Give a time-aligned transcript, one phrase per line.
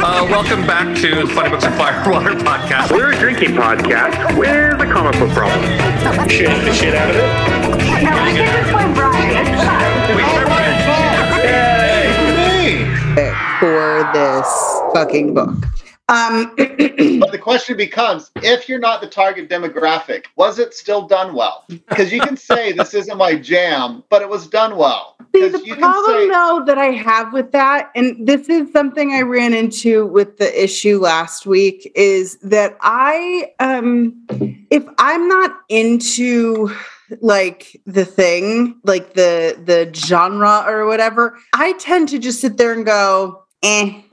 [0.00, 2.92] Uh, welcome back to the Funny Books and Firewater podcast.
[2.92, 5.60] We're a drinking podcast with a comic book problem.
[6.28, 7.22] Shit the shit out of it.
[8.04, 9.46] No, I think it's my Brian.
[9.46, 10.16] It's fine.
[10.16, 10.22] We
[13.58, 14.46] for this
[14.94, 15.56] fucking book.
[16.08, 16.54] Um,
[17.20, 21.64] But the question becomes if you're not the target demographic, was it still done well?
[21.68, 25.16] Because you can say this isn't my jam, but it was done well.
[25.34, 29.22] See, the problem say, though that I have with that, and this is something I
[29.22, 34.26] ran into with the issue last week, is that I um
[34.70, 36.74] if I'm not into
[37.20, 42.72] like the thing, like the the genre or whatever, I tend to just sit there
[42.72, 44.02] and go, eh,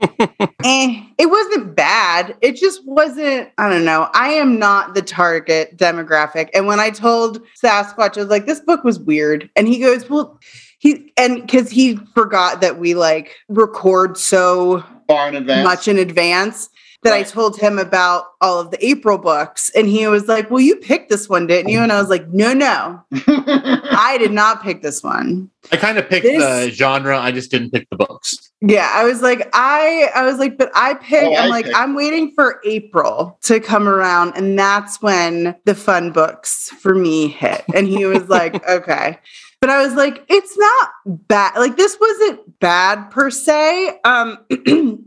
[0.64, 1.02] eh.
[1.18, 2.36] It wasn't bad.
[2.40, 4.08] It just wasn't, I don't know.
[4.14, 6.48] I am not the target demographic.
[6.54, 9.48] And when I told Sasquatch, I was like, this book was weird.
[9.56, 10.38] And he goes, Well,
[10.78, 15.64] he and because he forgot that we like record so far in advance.
[15.64, 16.68] much in advance
[17.02, 19.70] that I told him about all of the April books.
[19.76, 21.80] And he was like, Well, you picked this one, didn't you?
[21.80, 25.50] And I was like, No, no, I did not pick this one.
[25.72, 27.18] I kind of picked This- the genre.
[27.18, 28.34] I just didn't pick the books.
[28.62, 31.66] Yeah, I was like, I I was like, but I picked, Oh, I I'm like,
[31.66, 31.76] picked.
[31.76, 37.28] I'm waiting for April to come around, and that's when the fun books for me
[37.28, 37.64] hit.
[37.74, 39.18] And he was like, okay.
[39.60, 41.56] But I was like, it's not bad.
[41.56, 43.98] Like this wasn't bad per se.
[44.04, 44.38] Um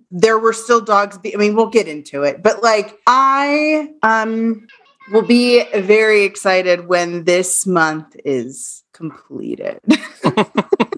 [0.12, 2.42] there were still dogs be- I mean, we'll get into it.
[2.44, 4.68] But like I um
[5.12, 9.80] will be very excited when this month is completed.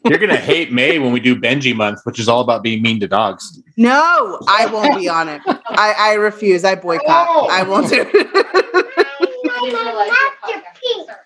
[0.05, 2.99] You're gonna hate May when we do Benji month, which is all about being mean
[3.01, 3.61] to dogs.
[3.77, 5.41] No, I won't be on it.
[5.45, 6.63] I, I refuse.
[6.63, 7.27] I boycott.
[7.29, 7.47] Oh.
[7.51, 8.87] I won't do it.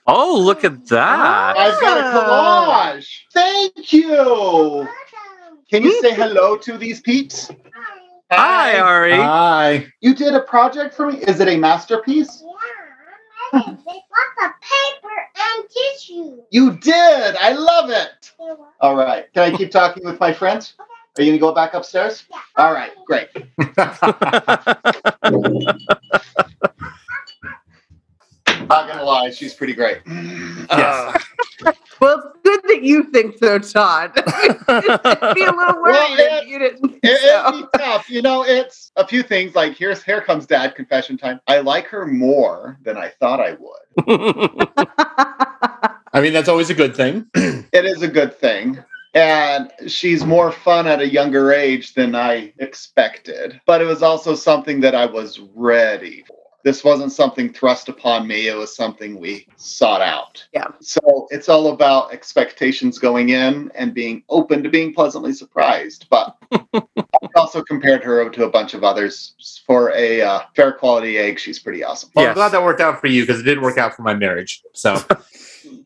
[0.08, 1.58] Oh, look at that.
[1.58, 3.10] I've got a collage.
[3.34, 4.88] Thank you.
[5.70, 7.50] Can you say hello to these peeps?
[8.32, 9.14] Hi, Ari.
[9.14, 9.88] Hi.
[10.02, 11.18] You did a project for me.
[11.20, 12.44] Is it a masterpiece?
[12.44, 12.52] Yeah,
[13.54, 13.78] I'm ready.
[13.86, 16.42] They got the paper and tissue.
[16.52, 17.36] You did.
[17.38, 18.32] I love it.
[18.82, 19.26] All right.
[19.34, 20.76] Can I keep talking with my friends?
[21.18, 22.26] Are you going to go back upstairs?
[22.30, 22.40] Yeah.
[22.58, 22.92] All right.
[23.08, 23.30] Great.
[28.68, 29.30] Not going to lie.
[29.32, 30.00] She's pretty great.
[30.70, 31.14] Uh,
[32.02, 34.12] well, it's good that you think so, Todd.
[34.16, 37.00] I'd be a little worried Well, if it- you didn't.
[37.04, 37.48] It, so.
[37.50, 38.10] it'd be tough.
[38.10, 41.40] You know, it's a few things like here's here comes dad confession time.
[41.48, 44.68] I like her more than I thought I would.
[46.14, 47.28] I mean, that's always a good thing.
[47.74, 48.80] It is a good thing.
[49.16, 53.60] And she's more fun at a younger age than I expected.
[53.66, 56.35] But it was also something that I was ready for.
[56.66, 60.44] This wasn't something thrust upon me, it was something we sought out.
[60.52, 60.66] Yeah.
[60.82, 66.08] So it's all about expectations going in and being open to being pleasantly surprised.
[66.10, 69.62] But I also compared her to a bunch of others.
[69.68, 72.10] For a uh, fair quality egg, she's pretty awesome.
[72.16, 72.30] Well, Yes.
[72.32, 74.64] I'm glad that worked out for you because it didn't work out for my marriage.
[74.74, 74.96] So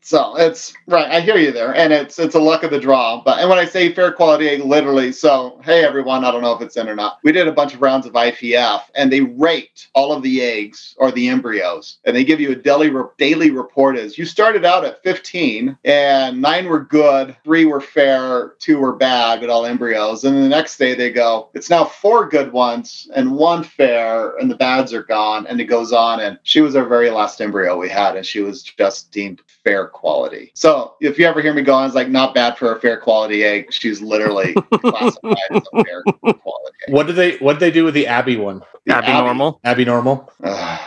[0.02, 1.10] So it's right.
[1.10, 3.22] I hear you there, and it's it's a luck of the draw.
[3.22, 5.12] But and when I say fair quality, literally.
[5.12, 7.18] So hey, everyone, I don't know if it's in or not.
[7.22, 10.94] We did a bunch of rounds of IVF, and they rate all of the eggs
[10.98, 13.96] or the embryos, and they give you a daily re- daily report.
[13.96, 18.94] Is you started out at 15, and nine were good, three were fair, two were
[18.94, 20.24] bad, but all embryos.
[20.24, 24.50] And the next day they go, it's now four good ones and one fair, and
[24.50, 26.20] the bads are gone, and it goes on.
[26.20, 29.69] And she was our very last embryo we had, and she was just deemed fair
[29.86, 30.50] quality.
[30.54, 32.98] So if you ever hear me go on, it's like not bad for a fair
[32.98, 33.72] quality egg.
[33.72, 36.94] She's literally classified as a fair quality egg.
[36.94, 38.62] what did they what did they do with the Abby one?
[38.86, 39.60] The Abby normal.
[39.64, 40.32] Abby normal.
[40.42, 40.80] Ugh,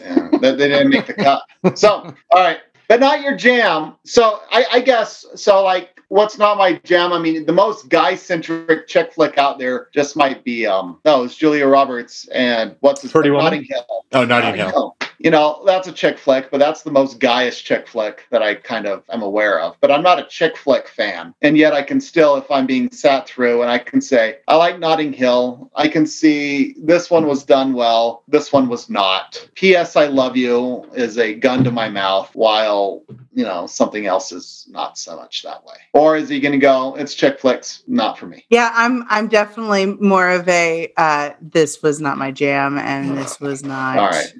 [0.00, 1.42] yeah, they, they didn't make the cut.
[1.78, 3.96] So, all right, but not your jam.
[4.04, 5.62] So, I, I guess so.
[5.62, 7.12] Like, what's not my jam?
[7.12, 11.00] I mean, the most guy-centric chick flick out there just might be um.
[11.04, 13.44] No, it's Julia Roberts and what's his Pretty Woman?
[13.44, 14.04] Notting Hill.
[14.12, 14.96] Oh, Notting Hill.
[15.18, 18.54] You know, that's a chick flick, but that's the most guyish chick flick that I
[18.54, 19.76] kind of am aware of.
[19.80, 21.34] But I'm not a chick flick fan.
[21.42, 24.56] And yet I can still, if I'm being sat through, and I can say, I
[24.56, 25.70] like Notting Hill.
[25.74, 28.22] I can see this one was done well.
[28.28, 29.48] This one was not.
[29.54, 29.96] P.S.
[29.96, 34.66] I love you is a gun to my mouth, while, you know, something else is
[34.70, 35.74] not so much that way.
[35.92, 38.44] Or is he going to go, it's chick flicks, not for me?
[38.50, 43.40] Yeah, I'm I'm definitely more of a uh this was not my jam and this
[43.40, 44.32] was not All right.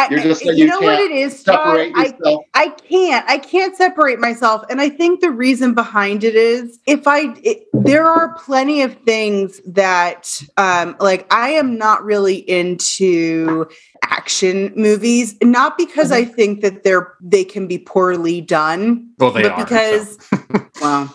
[0.00, 2.44] I, You're just you, you know what can't it is, Separate I yourself.
[2.54, 3.28] I can't.
[3.28, 4.64] I can't separate myself.
[4.70, 8.94] And I think the reason behind it is if I, it, there are plenty of
[9.04, 13.66] things that, um, like I am not really into
[14.02, 19.42] action movies, not because I think that they're, they can be poorly done, Well, they
[19.42, 19.64] but are.
[19.64, 20.18] because,
[20.80, 21.14] well,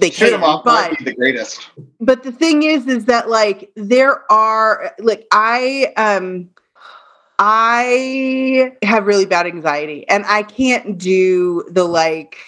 [0.00, 0.48] they Shoot 'em can.
[0.50, 1.68] up But be the greatest.
[2.00, 6.48] but the thing is is that like there are like i um
[7.46, 12.38] i have really bad anxiety and i can't do the like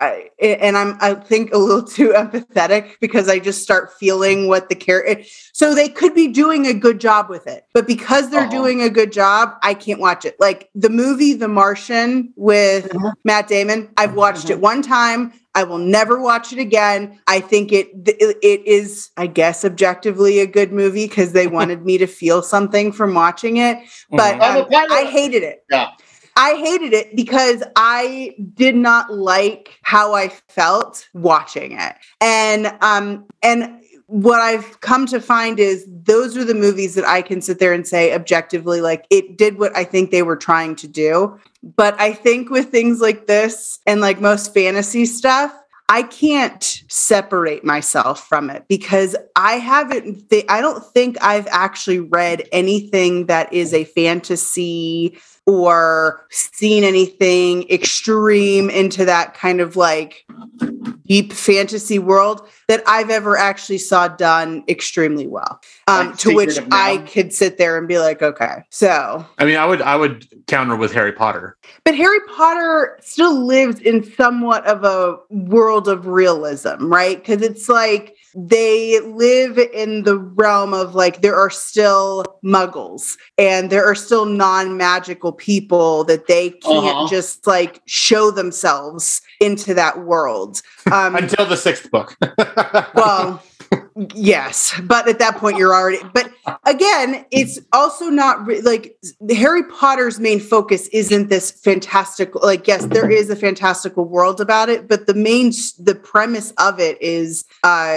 [0.00, 4.68] I, and i'm i think a little too empathetic because i just start feeling what
[4.68, 8.42] the character so they could be doing a good job with it but because they're
[8.42, 8.50] Uh-huh.
[8.62, 13.12] doing a good job i can't watch it like the movie the martian with Mhm.
[13.24, 17.18] matt damon i've watched it one time I will never watch it again.
[17.26, 21.98] I think it it, is, I guess, objectively a good movie because they wanted me
[21.98, 23.78] to feel something from watching it.
[24.10, 24.72] But Mhm.
[24.72, 25.64] um, I hated it.
[25.70, 25.88] Yeah.
[26.36, 31.94] I hated it because I did not like how I felt watching it.
[32.20, 37.22] And um and what I've come to find is those are the movies that I
[37.22, 40.74] can sit there and say objectively like it did what I think they were trying
[40.76, 41.38] to do.
[41.62, 45.54] But I think with things like this and like most fantasy stuff,
[45.90, 51.98] I can't separate myself from it because I haven't th- I don't think I've actually
[51.98, 60.24] read anything that is a fantasy or seen anything extreme into that kind of like
[61.10, 65.60] deep fantasy world that I've ever actually saw done extremely well.
[65.88, 69.56] Um, Like to which I could sit there and be like, okay, so I mean,
[69.56, 71.56] I would I would counter with Harry Potter.
[71.84, 77.18] but Harry Potter still lives in somewhat of a world of realism, right?
[77.18, 83.70] Because it's like they live in the realm of like there are still muggles and
[83.70, 87.08] there are still non-magical people that they can't Uh-huh.
[87.08, 90.62] just like show themselves into that world.
[90.90, 92.16] Um, Until the sixth book.
[92.94, 93.42] well,
[94.14, 95.98] yes, but at that point you're already.
[96.12, 96.32] But
[96.64, 98.96] again, it's also not re- like
[99.30, 102.40] Harry Potter's main focus isn't this fantastical.
[102.42, 106.80] Like, yes, there is a fantastical world about it, but the main the premise of
[106.80, 107.96] it is uh,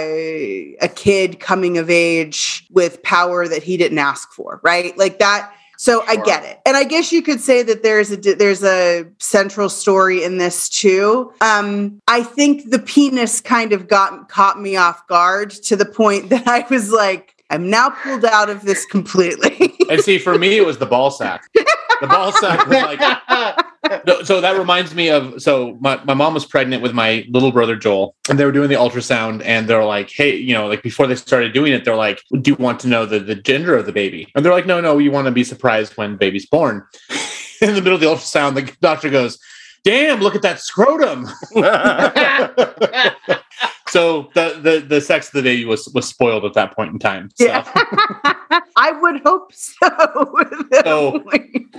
[0.80, 4.96] a kid coming of age with power that he didn't ask for, right?
[4.98, 5.52] Like that.
[5.84, 9.04] So I get it, and I guess you could say that there's a there's a
[9.18, 11.30] central story in this too.
[11.42, 16.28] Um, I think the penis kind of got caught me off guard to the point
[16.30, 19.74] that I was like, I'm now pulled out of this completely.
[19.90, 21.44] and see, for me, it was the ball sack.
[22.00, 23.64] The ball sack was like
[24.06, 27.52] No, so that reminds me of so my, my mom was pregnant with my little
[27.52, 30.82] brother Joel, and they were doing the ultrasound, and they're like, "Hey, you know, like
[30.82, 33.76] before they started doing it, they're like, do you want to know the the gender
[33.76, 36.46] of the baby?" And they're like, "No, no, you want to be surprised when baby's
[36.46, 36.82] born."
[37.60, 39.38] In the middle of the ultrasound, the doctor goes,
[39.84, 41.28] "Damn, look at that scrotum."
[43.88, 46.98] so the the the sex of the baby was was spoiled at that point in
[46.98, 47.30] time.
[47.34, 47.44] So.
[47.46, 47.62] yeah.
[48.76, 50.34] I would hope so.
[50.84, 51.24] So-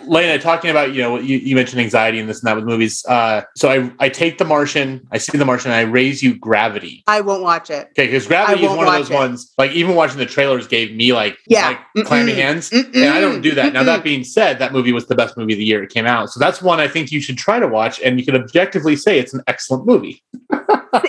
[0.07, 3.03] Lena, talking about you know you, you mentioned anxiety and this and that with movies.
[3.05, 6.35] Uh, so I I take The Martian, I see The Martian, and I raise you
[6.35, 7.03] Gravity.
[7.07, 7.87] I won't watch it.
[7.91, 9.13] Okay, because Gravity is one of those it.
[9.13, 9.53] ones.
[9.57, 11.77] Like even watching the trailers gave me like Yeah.
[11.95, 12.35] like clammy Mm-mm.
[12.35, 13.73] hands, and I don't do that.
[13.73, 13.85] Now Mm-mm.
[13.87, 16.29] that being said, that movie was the best movie of the year it came out.
[16.29, 19.17] So that's one I think you should try to watch, and you can objectively say
[19.19, 20.23] it's an excellent movie.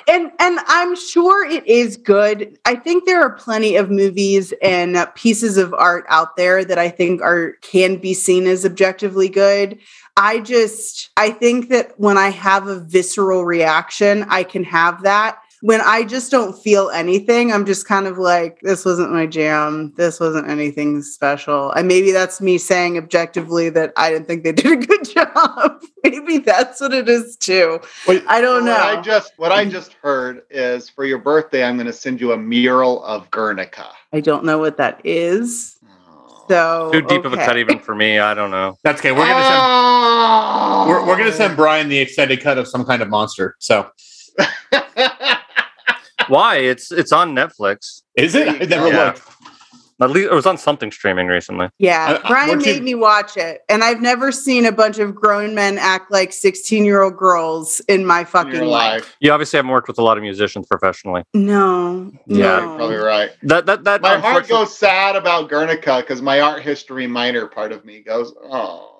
[0.08, 2.58] and and I'm sure it is good.
[2.64, 6.78] I think there are plenty of movies and uh, pieces of art out there that
[6.78, 9.78] I think are can be seen as objectively good.
[10.16, 15.38] I just I think that when I have a visceral reaction, I can have that.
[15.62, 19.92] When I just don't feel anything, I'm just kind of like, this wasn't my jam.
[19.96, 21.72] This wasn't anything special.
[21.72, 25.82] And maybe that's me saying objectively that I didn't think they did a good job.
[26.04, 27.80] maybe that's what it is too.
[28.06, 28.72] Wait, I don't know.
[28.72, 29.72] What I just what I mm-hmm.
[29.72, 33.90] just heard is for your birthday, I'm going to send you a mural of Guernica.
[34.12, 35.78] I don't know what that is.
[36.08, 36.44] Oh.
[36.48, 38.18] So Too deep of a cut even for me.
[38.18, 38.78] I don't know.
[38.82, 39.12] That's okay.
[39.12, 40.86] We're gonna send Oh.
[40.88, 41.56] we're, we're gonna send oh.
[41.56, 43.56] Brian the extended cut of some kind of monster.
[43.58, 43.90] So
[46.28, 46.56] Why?
[46.56, 48.02] It's it's on Netflix.
[48.16, 48.48] is it?
[48.48, 49.04] I never Yeah.
[49.06, 49.22] looked.
[49.98, 51.70] At least it was on something streaming recently.
[51.78, 54.72] Yeah, I- I- Brian once you- made me watch it, and I've never seen a
[54.72, 59.02] bunch of grown men act like sixteen-year-old girls in my fucking your life.
[59.04, 59.16] life.
[59.20, 61.22] You obviously haven't worked with a lot of musicians professionally.
[61.32, 62.58] No, Yeah, no.
[62.58, 63.30] You're probably right.
[63.44, 67.72] That that that My heart goes sad about Guernica because my art history minor part
[67.72, 68.92] of me goes, oh.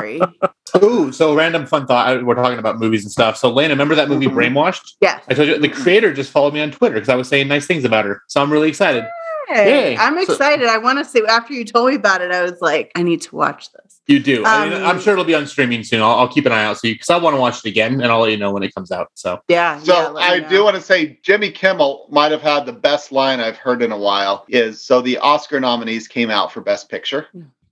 [0.00, 0.32] There we go.
[0.66, 0.84] Sorry.
[0.84, 2.24] Ooh, so random fun thought.
[2.24, 3.36] We're talking about movies and stuff.
[3.36, 4.34] So Lena, remember that movie Mhm.
[4.54, 4.94] Brainwashed?
[5.00, 5.22] Yes.
[5.28, 7.66] I told you the creator just followed me on Twitter because I was saying nice
[7.66, 8.22] things about her.
[8.28, 9.04] So I'm really excited.
[9.48, 9.96] Hey, Yay.
[9.98, 10.68] I'm So- excited.
[10.68, 11.22] I want to see.
[11.28, 14.00] After you told me about it, I was like, I need to watch this.
[14.06, 14.44] You do.
[14.46, 16.00] I mean, Um, I'm sure it'll be on streaming soon.
[16.02, 17.94] I'll, I'll keep an eye out so you because I want to watch it again
[17.94, 19.08] and I'll let you know when it comes out.
[19.14, 19.80] So Yeah.
[19.80, 20.48] So yeah, I know.
[20.48, 23.90] do want to say Jimmy Kimmel might have had the best line I've heard in
[23.90, 27.26] a while is so the Oscar nominees came out for Best Picture.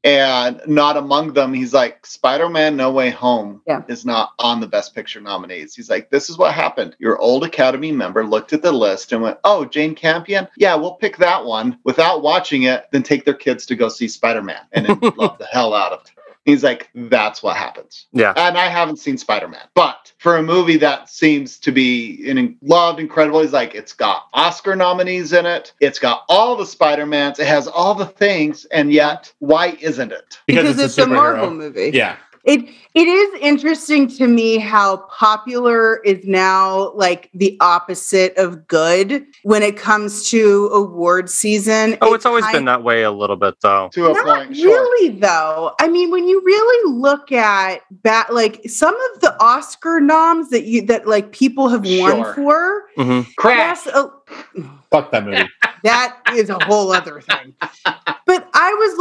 [0.05, 1.52] And not among them.
[1.52, 3.83] He's like, Spider Man No Way Home Yeah.
[3.88, 5.75] is not on the Best Picture nominees.
[5.75, 6.97] He's like, this is what happened.
[6.99, 10.47] Your old Academy member looked at the list and went, oh, Jane Campion?
[10.57, 14.09] Yeah, we'll pick that one without watching it, then take their kids to go see
[14.09, 16.12] Spider Man and then love the hell out of it.
[16.49, 18.07] He's like, that's what happens.
[18.11, 18.33] Yeah.
[18.35, 22.57] And I haven't seen Spider Man, but for a movie that seems to be in,
[22.62, 27.05] loved incredible, he's like, it's got Oscar nominees in it, it's got all the Spider
[27.05, 30.38] Mans, it has all the things, and yet, why isn't it?
[30.47, 31.14] because, it's, a, superhero.
[31.17, 31.90] Marvel movie.
[31.93, 32.17] Yeah.
[32.45, 39.26] It it is interesting to me how popular is now like the opposite of good
[39.42, 41.97] when it comes to award season.
[42.00, 43.90] Oh, It it's always been that way a little bit, though.
[43.92, 44.66] To a Not point, sure.
[44.68, 45.73] really though.
[45.80, 50.64] I mean, when you really look at bat like some of the Oscar noms that
[50.64, 52.16] you that like people have Sure.
[52.23, 53.85] won for, hmm Crash.
[53.85, 54.09] yes, uh,
[54.90, 55.47] Fuck that movie.
[55.85, 57.54] that is a whole other thing.
[57.85, 58.48] But I was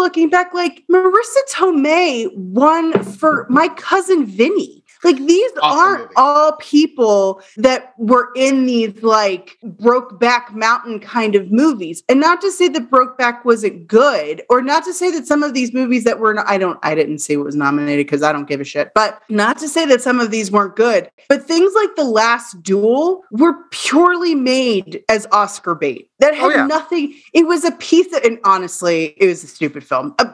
[0.08, 4.82] looking back, like Marisa Tomei won for my cousin Vinny.
[5.04, 6.14] Like these Awesome aren't movie.
[6.16, 12.04] all people that were in these like Brokeback Mountain kind of movies.
[12.10, 15.54] And not to say that Brokeback wasn't good, or not to say that some of
[15.54, 18.48] these movies that were I don't I didn't see what was nominated because I don't
[18.48, 18.92] give a shit.
[18.96, 21.12] But not to say that some of these weren't good.
[21.30, 26.07] But things like The Last Duel were purely made as Oscar bait.
[26.20, 26.66] That had Oh, yeah.
[26.66, 27.14] nothing.
[27.34, 30.16] It was a piece of, and honestly, it was a stupid film.
[30.18, 30.32] Uh,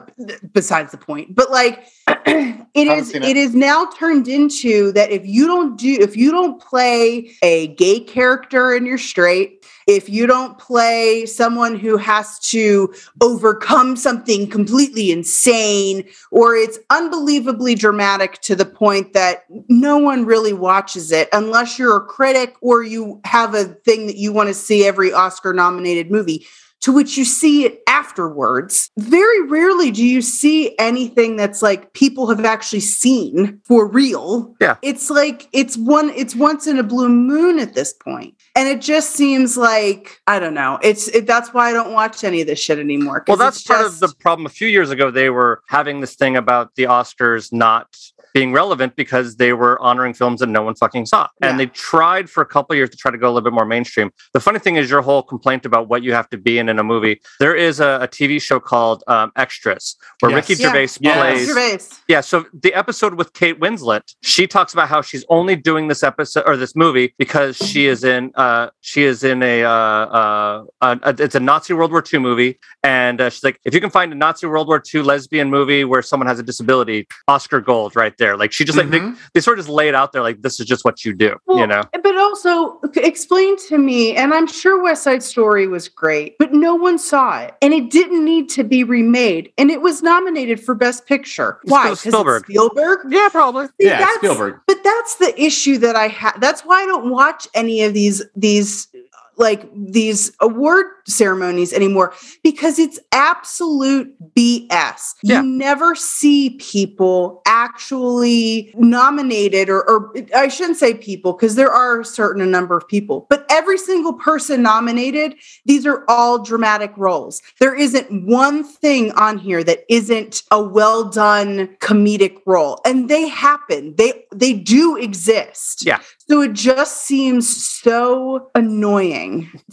[0.52, 3.14] besides the point, but like, it is.
[3.14, 3.36] It it.
[3.36, 8.00] is now turned into that if you don't do, if you don't play a gay
[8.00, 15.10] character and you're straight, if you don't play someone who has to overcome something completely
[15.10, 21.78] insane, or it's unbelievably dramatic to the point that no one really watches it unless
[21.78, 25.52] you're a critic or you have a thing that you want to see every Oscar
[25.52, 26.46] nominated movie
[26.84, 28.90] to which you see it afterwards.
[28.98, 34.54] Very rarely do you see anything that's like people have actually seen for real.
[34.60, 34.76] Yeah.
[34.82, 38.34] It's like it's one it's once in a blue moon at this point.
[38.56, 40.78] And it just seems like I don't know.
[40.82, 43.24] It's it, that's why I don't watch any of this shit anymore.
[43.26, 44.46] Well, that's part just- of the problem.
[44.46, 47.96] A few years ago, they were having this thing about the Oscars not
[48.34, 51.28] being relevant because they were honoring films that no one fucking saw.
[51.40, 51.48] Yeah.
[51.50, 53.52] And they tried for a couple of years to try to go a little bit
[53.54, 54.10] more mainstream.
[54.32, 56.78] The funny thing is, your whole complaint about what you have to be in in
[56.78, 57.20] a movie.
[57.40, 60.48] There is a, a TV show called um, Extras where Yes.
[60.50, 61.18] Ricky Gervais Yes.
[61.20, 61.46] plays.
[61.46, 61.78] Gervais.
[62.08, 66.02] Yeah, so the episode with Kate Winslet, she talks about how she's only doing this
[66.02, 70.64] episode or this movie because she is in uh she is in a uh uh,
[70.82, 73.90] uh it's a Nazi World War II movie and uh, she's like if you can
[73.90, 77.94] find a Nazi World War II lesbian movie where someone has a disability, Oscar gold
[77.96, 78.23] right there.
[78.32, 79.16] Like she just like they, Mhm.
[79.34, 81.36] they sort of just lay it out there like this is just what you do,
[81.46, 81.82] Well, you know.
[82.02, 86.74] But also explain to me, and I'm sure West Side Story was great, but no
[86.74, 87.54] one saw it.
[87.62, 89.52] And it didn't need to be remade.
[89.58, 91.58] And it was nominated for Best Picture.
[91.64, 91.88] Why?
[91.88, 92.44] 'Cause Spielberg.
[92.46, 93.00] Spielberg?
[93.10, 93.66] Yeah, probably.
[93.66, 94.56] See, Yeah, Spielberg.
[94.66, 96.40] But that's the issue that I have.
[96.40, 98.88] That's why I don't watch any of these these
[99.36, 105.14] like these award ceremonies anymore because it's absolute BS.
[105.22, 105.42] Yeah.
[105.42, 112.00] You never see people actually nominated or, or I shouldn't say people because there are
[112.00, 117.42] a certain number of people, but every single person nominated, these are all dramatic roles.
[117.60, 122.80] There isn't one thing on here that isn't a well done comedic role.
[122.84, 123.94] And they happen.
[123.96, 125.84] They they do exist.
[125.84, 126.00] Yeah.
[126.28, 129.23] So it just seems so annoying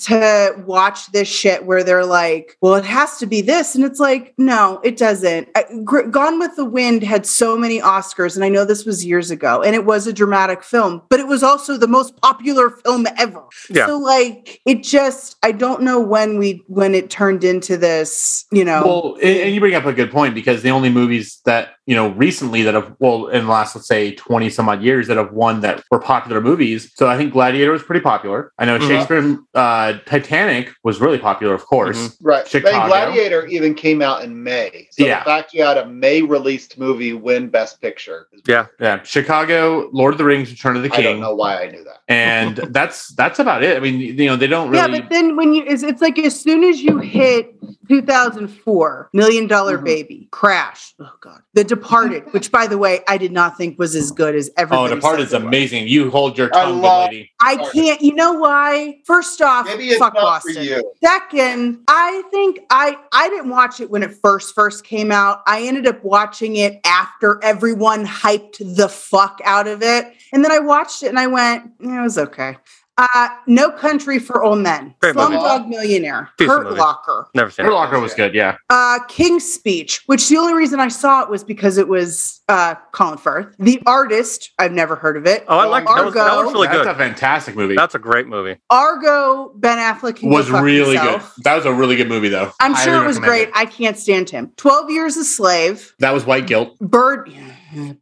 [0.02, 3.76] to watch this shit where they're like, well, it has to be this.
[3.76, 5.50] And it's like, no, it doesn't.
[5.56, 5.66] I-
[6.12, 8.36] Gone with the Wind had so many Oscars.
[8.36, 11.28] And I know this was years ago and it was a dramatic film, but it
[11.28, 13.44] was also the most popular film ever.
[13.70, 13.88] Yeah.
[13.88, 18.66] So like, it just, I don't know when we, when it turned into this, you
[18.66, 18.84] know.
[18.86, 22.08] Well, and you bring up a good point because the only movies that you know
[22.12, 25.34] recently that have well in the last let's say twenty some odd years that have
[25.34, 26.90] won that were popular movies.
[26.96, 28.54] So I think Gladiator was pretty popular.
[28.58, 28.88] I know Mhm.
[28.88, 31.98] Shakespeare, uh, Titanic was really popular, of course.
[31.98, 32.16] Mhm.
[32.22, 32.48] Right.
[32.48, 32.78] Chicago.
[32.78, 34.88] And Gladiator even came out in May.
[34.92, 35.20] So Yeah.
[35.20, 38.28] the fact you had a May released movie win Best Picture.
[38.48, 38.68] Yeah.
[38.80, 41.08] Yeah, Chicago, Lord of the Rings, Return of the King.
[41.08, 41.98] I don't know why I knew that.
[42.08, 43.76] and that's that's about it.
[43.76, 44.82] I mean, you know, they don't really.
[44.94, 47.54] Yeah, but then when you, it's, it's like as soon as you hit
[47.90, 49.84] 2004, Million Dollar Mhm.
[49.84, 53.96] Baby, Crash, oh God, The Departed, which by the way, I did not think was
[53.96, 55.48] as good as oh, everybody oh, Departed's says it was.
[55.48, 55.88] amazing.
[55.88, 57.32] You hold your I tongue, good lady.
[57.40, 59.00] I can't, you know why?
[59.06, 60.56] First off, Maybe it's fuck not Boston.
[60.56, 60.94] for you.
[61.04, 65.42] Second, I think I I didn't watch it when it first first came out.
[65.48, 70.52] I ended up watching it after everyone hyped the fuck out of it, and then
[70.52, 72.58] I watched it and I went, "Yeah, it was okay.
[73.02, 74.94] Uh, no Country for Old Men.
[75.02, 75.36] Great movie.
[75.36, 76.30] Slumdog Millionaire.
[76.38, 76.80] Decent Hurt movie.
[76.80, 77.28] Locker.
[77.34, 77.76] Never seen Her it.
[77.76, 78.36] Locker was good.
[78.36, 78.58] Yeah.
[78.70, 82.76] Uh, King's Speech, which the only reason I saw it was because it was uh,
[82.92, 83.56] Colin Firth.
[83.58, 85.46] The Artist, I've never heard of it.
[85.48, 86.06] Oh, I like that.
[86.06, 86.88] Was, that was really That's good.
[86.88, 87.76] a fantastic movie.
[87.76, 88.58] That's a great movie.
[88.70, 91.34] Argo, Ben Affleck can go was fuck really himself.
[91.36, 91.44] good.
[91.46, 92.52] That was a really good movie, though.
[92.60, 93.62] I'm Highly sure it was recommend great.
[93.62, 94.52] I can't stand him.
[94.58, 96.78] 12 Years a Slave, That was White Guilt.
[96.80, 97.32] Bird,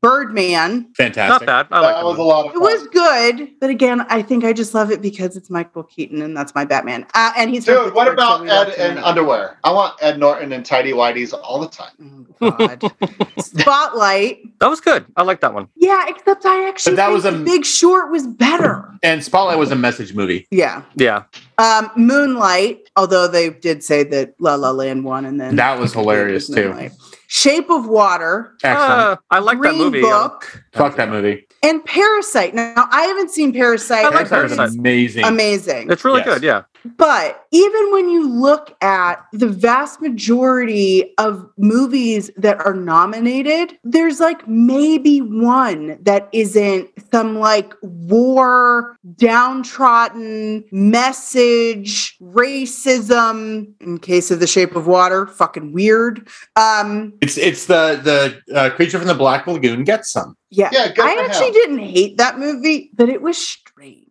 [0.02, 0.94] Birdman.
[0.96, 1.18] Fantastic.
[1.30, 1.48] Not Fantastic.
[1.48, 1.68] bad.
[1.72, 4.44] I like that that was a lot of It was good, but again, I think
[4.44, 7.06] I just love it because it's Michael Keaton and that's my Batman.
[7.14, 9.58] Uh, and he's from Dude, what Pittsburgh, so about Ed him in underwear?
[9.64, 12.28] I want Ed Norton and tidy whities all the time.
[12.42, 12.92] Oh, God.
[13.40, 14.60] Spotlight.
[14.60, 15.06] That was good.
[15.16, 15.68] I like that one.
[15.76, 18.92] Yeah, except I actually But that think was a- Big Short was better.
[19.04, 20.48] And Spotlight was a message movie.
[20.52, 20.84] Yeah.
[20.96, 21.24] Yeah.
[21.58, 25.94] Um, Moonlight, although they did say that La La Land won and then That was
[25.94, 26.70] hilarious too.
[26.70, 26.92] Moonlight.
[27.32, 28.92] Shape of Water, Excellent.
[28.92, 30.02] Uh, I like that Green movie.
[30.02, 31.46] Book, Fuck that movie.
[31.62, 32.56] and Parasite.
[32.56, 34.00] Now, I haven't seen Parasite.
[34.06, 34.66] I like I've Parasite.
[34.70, 35.24] it's amazing.
[35.26, 35.92] Amazing.
[35.92, 36.28] It's really Yes.
[36.40, 36.44] good.
[36.44, 36.64] Yeah.
[36.98, 44.20] But even when you look at the vast majority of movies that are nominated, there's
[44.20, 54.48] like maybe one that isn't some like war, downtrodden message, racism, in case of the
[54.48, 56.28] shape of water, fucking weird.
[56.56, 60.36] Um, It's it's the the uh, creature from the Black Lagoon gets some.
[60.50, 60.70] yeah.
[60.72, 61.54] Yeah, I actually him.
[61.54, 64.06] didn't hate that movie, but it was strange.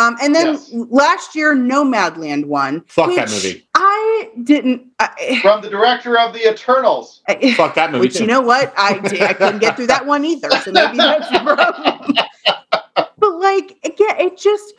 [0.00, 0.70] Um, and then Yes.
[0.72, 2.82] last year, Nomadland won.
[2.86, 3.66] Fuck that movie.
[3.74, 4.86] I didn't.
[4.98, 7.22] I, From the director of The Eternals.
[7.28, 8.20] I- Fuck that movie which too.
[8.22, 9.20] you know what I did.
[9.22, 10.50] I couldn't get through that one either.
[10.50, 12.16] So maybe that's the problem.
[13.18, 14.74] but like again, it just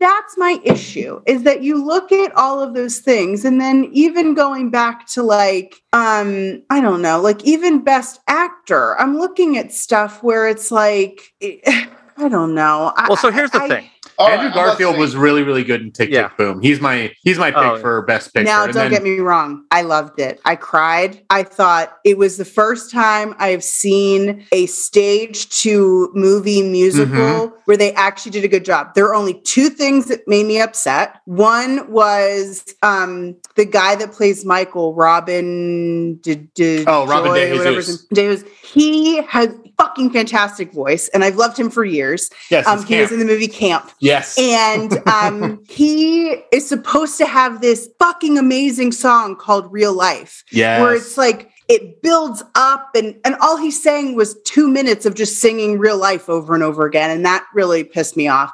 [0.00, 4.34] that's my issue is that you look at all of those things and then even
[4.34, 9.72] going back to like um i don't know like even best actor i'm looking at
[9.72, 13.90] stuff where it's like i don't know Well, so here's the I- thing.
[14.18, 16.28] All Andrew right, Garfield was really really good in Tick Yeah.
[16.28, 16.60] Tick Boom.
[16.62, 17.80] He's my he's my pick Oh, yeah.
[17.80, 18.44] for best picture.
[18.44, 19.64] Now, And don't then- get me wrong.
[19.70, 20.40] I loved it.
[20.44, 21.20] I cried.
[21.30, 27.54] I thought it was the first time I've seen a stage to movie musical Mm-hmm.
[27.64, 28.94] where they actually did a good job.
[28.94, 31.16] There are only two things that made me upset.
[31.24, 36.14] One was um, the guy that plays Michael, Robin.
[36.22, 38.06] D- D- Oh, Robin Joy, De Jesus.
[38.10, 38.48] name- De Jesus.
[38.62, 39.48] He has
[39.78, 42.30] fucking fantastic voice, and I've loved him for years.
[42.50, 44.38] Yes, Um, it's he was in the movie Camp yes.
[44.38, 50.80] and um, he is supposed to have this fucking amazing song called Real Life, yes.
[50.80, 55.14] where it's like it builds up, and and all he sang was two minutes of
[55.14, 58.52] just singing Real Life over and over again, and that really pissed me off.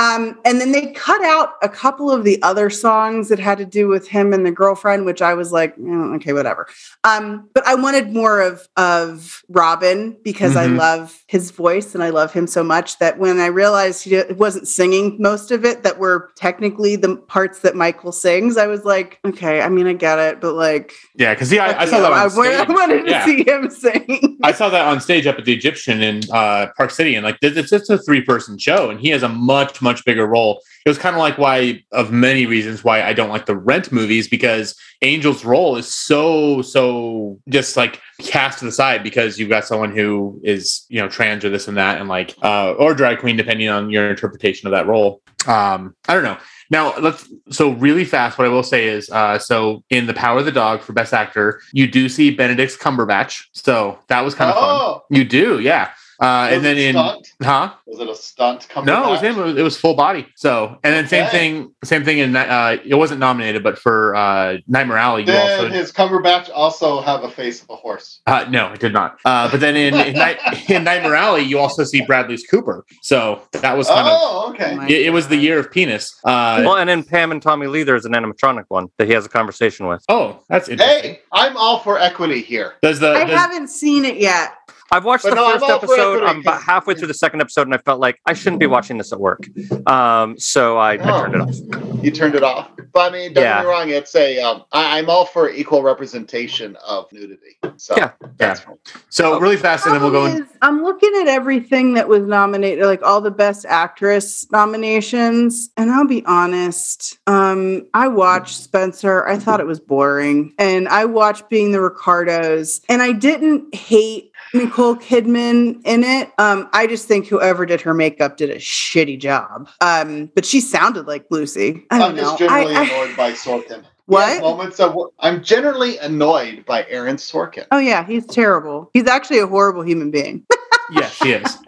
[0.00, 3.66] Um, and then they cut out a couple of the other songs that had to
[3.66, 6.66] do with him and the girlfriend, which I was like, "Mm, okay, whatever.
[7.04, 10.78] Um, but I wanted more of of Robin because I Mhm.
[10.78, 14.68] love his voice and I love him so much that when I realized he wasn't
[14.68, 19.18] singing most of it, that were technically the parts that Michael sings, I was like,
[19.26, 22.18] okay, I mean, I get it, but like, yeah, because I, I saw that on
[22.18, 23.24] I, I wanted to Yeah.
[23.26, 24.38] see him sing.
[24.42, 27.36] I saw that on stage up at the Egyptian in uh, Park City, and like
[27.42, 30.62] it's it's just a three person show, and he has a much much bigger role.
[30.84, 33.92] It was kind of like why, of many reasons, why I don't like the Rent
[33.92, 39.48] movies because Angel's role is so so just like cast to the side because you've
[39.48, 42.94] got someone who is you know trans or this and that, and like uh, or
[42.94, 45.22] drag queen depending on your interpretation of that role.
[45.46, 46.38] Um, I don't know.
[46.70, 48.38] Now let's so really fast.
[48.38, 51.12] What I will say is, uh, so in the Power of the Dog for Best
[51.12, 53.46] Actor, you do see Benedict Cumberbatch.
[53.52, 54.64] So that was kind of fun.
[54.64, 55.90] Oh, You do, yeah.
[56.20, 57.28] Uh, was and then it in stunt?
[57.42, 57.74] huh?
[57.86, 58.68] Was it a stunt?
[58.84, 59.38] No, it was him.
[59.58, 60.26] It was, full body.
[60.36, 61.30] So and then same Okay.
[61.38, 65.36] thing, same thing in uh, it wasn't nominated, but for uh, Nightmare Alley, you Did
[65.36, 68.20] also his Cumberbatch also have a face of a horse?
[68.26, 69.18] uh, no, it did not.
[69.24, 70.38] Uh, but then in in, Night,
[70.70, 72.84] in Nightmare Alley, you also see Bradley's Cooper.
[73.02, 74.76] So that was kind of Oh, okay.
[74.94, 76.12] it, it was the year of penis.
[76.24, 79.24] Uh, Well, and then Pam and Tommy Lee, there's an animatronic one that he has
[79.24, 80.04] a conversation with.
[80.08, 81.12] oh, that's interesting.
[81.14, 82.74] Hey, I'm all for equity here.
[82.82, 84.52] Does the I does, haven't seen it yet.
[84.92, 86.24] I've watched But the no, I'm first episode.
[86.24, 88.66] I'm about 'cause- halfway through the second episode, and I felt like I shouldn't be
[88.66, 89.46] watching this at work.
[89.86, 92.04] Um, so I, I turned it off.
[92.04, 92.70] You turned it off.
[92.92, 93.58] But I mean, don't Yeah.
[93.58, 93.88] get me wrong.
[93.90, 94.40] It's a.
[94.40, 97.58] Um, I, I'm all for equal representation of nudity.
[97.76, 98.10] So Yeah.
[98.36, 98.62] that's
[99.10, 100.22] so really fast, and then we'll go.
[100.24, 105.70] Problem In, I'm looking at everything that was nominated, like all the best actress nominations,
[105.76, 107.18] and I'll be honest.
[107.28, 109.26] Um, I watched Spencer.
[109.28, 114.29] I thought it was boring, and I watched Being the Ricardos, and I didn't hate
[114.54, 116.30] Nicole Kidman in it.
[116.38, 119.68] Um, I just think whoever did her makeup did a shitty job.
[119.80, 121.86] Um, but she sounded like Lucy.
[121.90, 122.14] I know.
[122.16, 123.84] just generally I- I- annoyed by Sorkin.
[124.06, 124.40] What?
[124.40, 124.96] Moments of.
[125.20, 127.64] I'm generally annoyed by Aaron Sorkin.
[127.70, 128.90] oh yeah, he's terrible.
[128.92, 130.44] He's actually a horrible human being.
[130.92, 131.58] yes, he is.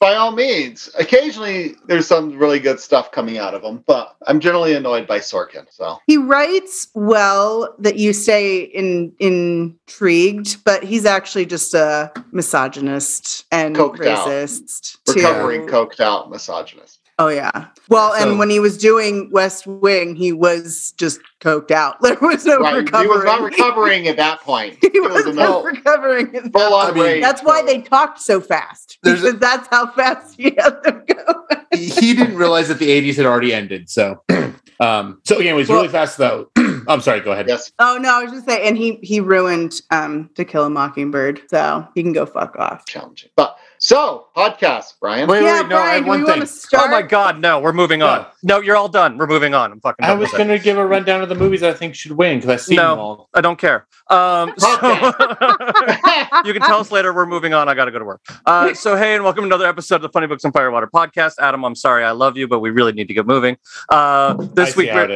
[0.00, 4.40] By all means, occasionally there's some really good stuff coming out of him, but I'm
[4.40, 5.66] generally annoyed by Sorkin.
[5.70, 13.44] So He writes well that you stay in intrigued, but he's actually just a misogynist
[13.50, 14.98] and Coked racist.
[15.06, 15.14] too.
[15.14, 16.97] recovering coked out misogynist.
[17.20, 17.66] Oh yeah.
[17.88, 21.96] Well, So- and when he was doing West Wing, he was just coked out.
[22.02, 22.76] There was no Right.
[22.76, 23.10] recovering.
[23.10, 24.76] He was not recovering at that point.
[24.92, 26.34] he was was not recovering.
[26.36, 27.20] at full that on I mean.
[27.20, 28.98] That's why they talked so fast.
[29.02, 31.46] There's a- Because that's how fast he had them go.
[31.74, 33.90] he didn't realize that the 80s had already ended.
[33.90, 34.22] So,
[34.80, 36.50] um, so again, it was Well- really fast though.
[36.86, 37.20] I'm sorry.
[37.20, 37.48] Go ahead.
[37.48, 37.72] Yes.
[37.80, 41.42] Oh no, I was just saying, and he he ruined um To Kill a Mockingbird,
[41.50, 42.86] so he can go fuck off.
[42.86, 43.28] Challenging.
[43.36, 45.28] But so podcast, Brian.
[45.28, 46.38] Wait, yeah, wait, no, Brian, had do one we thing.
[46.38, 46.88] want to start?
[46.88, 48.26] Oh my God, no, we're moving on.
[48.42, 49.18] No, you're all done.
[49.18, 49.72] We're moving on.
[49.72, 50.04] I'm fucking.
[50.04, 52.38] I done was going to give a rundown of the movies I think should win
[52.38, 52.90] because I see No.
[52.90, 53.28] them all.
[53.34, 53.86] I don't care.
[54.10, 54.68] Um, so
[56.44, 57.12] you can tell us later.
[57.12, 57.68] We're moving on.
[57.68, 58.20] I got to go to work.
[58.46, 61.34] Uh, so hey, and welcome to another episode of the Funny Books and Firewater podcast.
[61.40, 63.56] Adam, I'm sorry, I love you, but we really need to get moving.
[63.90, 65.10] Uh, I this see week, how it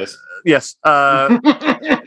[0.45, 0.77] yes.
[0.85, 1.39] Uh,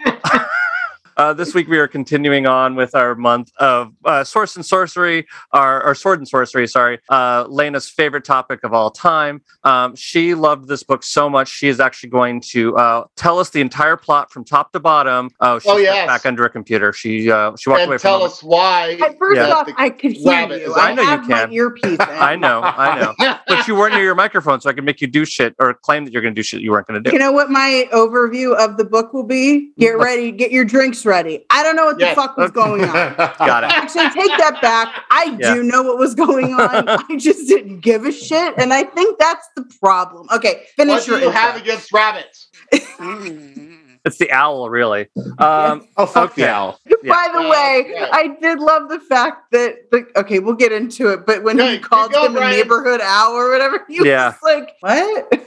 [1.17, 5.25] Uh, this week we are continuing on with our month of uh, source and sorcery,
[5.53, 6.67] our, or sword and sorcery.
[6.67, 9.41] Sorry, uh, Lena's favorite topic of all time.
[9.63, 13.49] Um, she loved this book so much she is actually going to uh, tell us
[13.49, 15.29] the entire plot from top to bottom.
[15.39, 16.05] Oh, she's Oh, yes.
[16.07, 16.91] back under a computer.
[16.91, 18.09] She uh, she walked away and from.
[18.09, 18.25] tell it.
[18.31, 18.97] us why.
[19.01, 19.53] At first Yeah.
[19.53, 20.73] off, I could hear you.
[20.73, 20.89] I.
[20.89, 21.53] I know you have my can.
[21.53, 21.99] earpiece in.
[22.01, 25.07] I know, I know, but you weren't near your microphone, so I could make you
[25.07, 27.13] do shit or claim that you're going to do shit you weren't going to do.
[27.13, 29.71] You know what my overview of the book will be?
[29.79, 31.45] Get ready, get your drinks ready.
[31.49, 32.15] I don't know what Yes.
[32.15, 33.15] the fuck was going on.
[33.17, 33.69] Got it.
[33.71, 35.03] Actually, take that back.
[35.11, 35.53] I Yeah.
[35.53, 36.87] do know what was going on.
[37.09, 40.27] I just didn't give a shit, and I think that's the problem.
[40.33, 42.47] Okay, finish what do your you have against rabbits?
[44.05, 45.07] It's the owl, really.
[45.39, 46.43] Um, oh, fuck Okay.
[46.43, 46.79] the owl.
[47.01, 47.11] yeah.
[47.11, 48.09] By the Uh, way, yeah.
[48.11, 51.25] I did love the fact that the okay, we'll get into it.
[51.25, 54.27] But when Okay, he called going, him a neighborhood owl or whatever, he Yeah.
[54.27, 55.41] was like, "What?"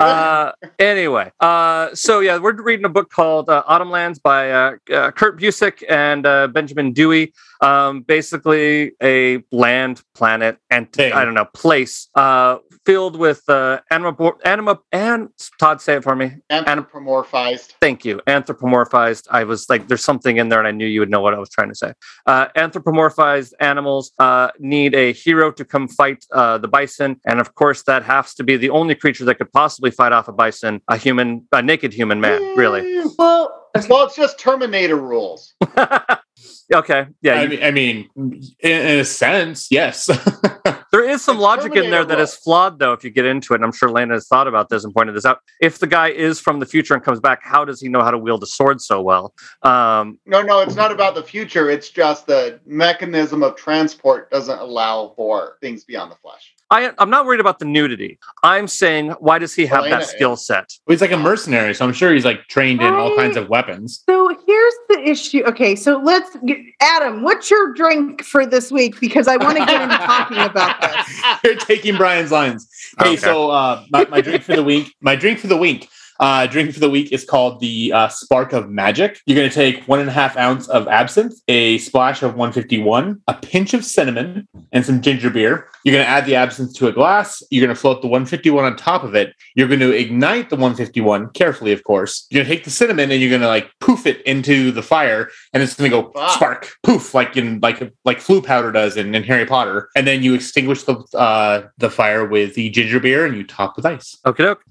[0.00, 4.76] Uh, anyway, uh, so yeah, we're reading a book called uh, Autumn Lands by uh,
[4.92, 7.32] uh, Kurt Busiek and uh, Benjamin Dewey.
[7.60, 11.12] Um, basically, a land, planet, and Thing.
[11.12, 16.16] I don't know, place uh, filled with uh, anima, anima, and Todd, say it for
[16.16, 16.32] me.
[16.50, 17.74] Anthropomorphized.
[17.80, 18.20] Thank you.
[18.26, 19.26] Anthropomorphized.
[19.30, 21.38] I was like, there's something in there, and I knew you would know what I
[21.38, 21.92] was trying to say.
[22.26, 27.54] Uh, anthropomorphized animals uh, need a hero to come fight uh, the bison, and of
[27.54, 30.80] course, that has to be the only creature that could possibly fight off a bison,
[30.88, 32.40] a human, a naked human man.
[32.56, 33.04] Really?
[33.18, 35.54] Well, Well, it's just Terminator rules.
[36.72, 37.06] okay.
[37.22, 37.34] Yeah.
[37.34, 40.06] I you- mean, I mean, in, in a sense, yes.
[40.92, 42.92] there is some logic in there that is flawed, though.
[42.92, 45.14] If you get into it, and I'm sure Lena has thought about this and pointed
[45.14, 45.38] this out.
[45.60, 48.10] If the guy is from the future and comes back, how does he know how
[48.10, 49.34] to wield a sword so well?
[49.62, 51.70] Um, No, no, it's not about the future.
[51.70, 56.54] It's just the mechanism of transport doesn't allow for things beyond the flesh.
[56.72, 58.18] I, I'm not worried about the nudity.
[58.44, 60.70] I'm saying, why does he have Elena that skill set?
[60.88, 64.02] he's like a mercenary, so I'm sure he's like trained in all kinds of weapons.
[64.08, 65.42] so here's the issue.
[65.46, 67.22] Okay, so let's get Adam.
[67.22, 69.00] What's your drink for this week?
[69.00, 71.22] Because I want to get into talking about this.
[71.44, 72.68] You're taking Brian's lines.
[72.98, 73.16] Hey, Okay.
[73.16, 75.88] so uh, my, my drink for the week, my drink for the week,
[76.20, 79.20] uh, drink for the week is called the uh, Spark of Magic.
[79.26, 83.20] You're going to take one and a half ounce of absinthe, a splash of 151,
[83.26, 85.68] a pinch of cinnamon, and some ginger beer.
[85.84, 87.42] You're going to add the absinthe to a glass.
[87.50, 89.34] You're going to float the 151 on top of it.
[89.54, 92.26] You're going to ignite the 151 carefully, of course.
[92.30, 94.82] You're going to take the cinnamon and you're going to like poof it into the
[94.82, 96.28] fire, and it's going to go Wow.
[96.28, 99.88] spark, poof, like in like like Floo powder does in, in Harry Potter.
[99.96, 103.76] And then you extinguish the uh, the fire with the ginger beer and you top
[103.76, 104.18] with ice.
[104.26, 104.62] Okay, doke.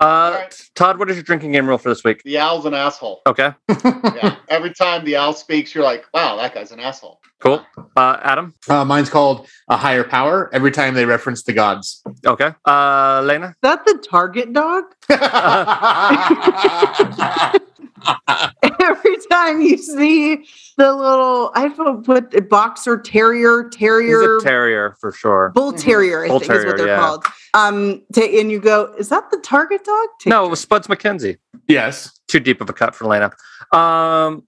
[0.00, 0.60] Uh, right.
[0.74, 2.22] Todd, what is your drinking game rule for this week?
[2.24, 3.22] The owl's an asshole.
[3.26, 3.52] Okay,
[3.84, 4.36] Yeah.
[4.48, 7.20] Every time the owl speaks, you're like, wow, that guy's an asshole.
[7.40, 7.64] Cool.
[7.96, 8.54] Uh, Adam.
[8.68, 10.48] Uh, mine's called a higher power.
[10.54, 12.02] Every time they reference the gods.
[12.24, 12.50] Okay.
[12.64, 13.48] Uh, Lena.
[13.48, 14.84] Is that the target dog?
[18.80, 20.44] Every time you see
[20.76, 25.50] the little, I don't know what the boxer terrier, He's terrier, a terrier for sure.
[25.54, 26.98] bull terrier, I Bull think is what they're yeah.
[26.98, 27.24] called.
[27.54, 30.08] Um, ta- and you go, is that the target dog?
[30.20, 31.38] Take No, it was Spuds MacKenzie.
[31.68, 32.12] yes.
[32.28, 33.30] Too deep of a cut for Lena.
[33.72, 34.42] Um,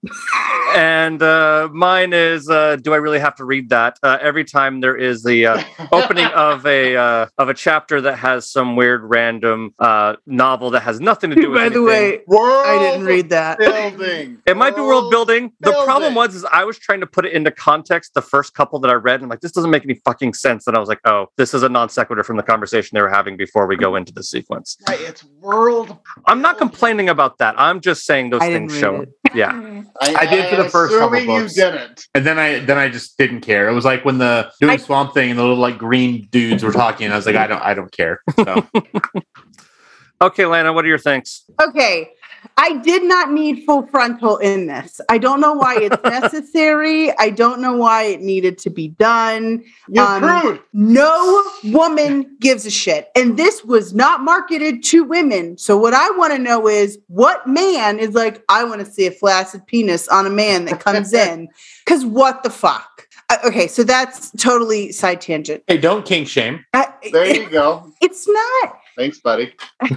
[0.75, 2.49] and uh, mine is.
[2.49, 3.97] Uh, do I really have to read that?
[4.03, 8.17] Uh, every time there is the uh, opening of a uh, of a chapter that
[8.17, 12.21] has some weird random uh, novel that has nothing to do with By the way,
[12.27, 13.59] World I didn't read that.
[13.59, 14.39] building.
[14.45, 15.53] It might be world building.
[15.61, 18.13] The build problem was is I was trying to put it into context.
[18.13, 20.67] The first couple that I read, and I'm like, this doesn't make any fucking sense.
[20.67, 23.09] And I was like, oh, this is a non sequitur from the conversation they were
[23.09, 24.77] having before we go into the sequence.
[24.87, 25.97] Right, it's world.
[26.25, 27.55] I'm not complaining about that.
[27.57, 29.09] I'm just saying those I things show it.
[29.25, 29.35] it.
[29.35, 29.83] Yeah.
[30.01, 31.53] I did for the first couple assuming you books.
[31.53, 32.05] didn't.
[32.15, 33.69] And then I then I just didn't care.
[33.69, 36.63] It was like when the doing I- swamp thing and the little like green dudes
[36.63, 37.05] were talking.
[37.05, 38.21] And I was like, I don't I don't care.
[38.35, 38.65] So
[40.21, 41.45] Okay, Lana, what are your thanks?
[41.61, 42.09] Okay.
[42.57, 44.99] I did not need full frontal in this.
[45.09, 47.11] I don't know why it's necessary.
[47.17, 49.63] I don't know why it needed to be done.
[49.87, 50.61] You Um, prude.
[50.73, 53.09] No woman gives a shit.
[53.15, 55.57] And this was not marketed to women.
[55.57, 59.05] So, what I want to know is what man is like, I want to see
[59.07, 61.47] a flaccid penis on a man that comes in?
[61.85, 63.07] Because what the fuck?
[63.29, 65.63] Uh, Okay, so that's totally side tangent.
[65.67, 66.65] hey, don't kink shame.
[66.73, 67.93] I- There you go.
[68.01, 69.53] it's not Thanks, buddy.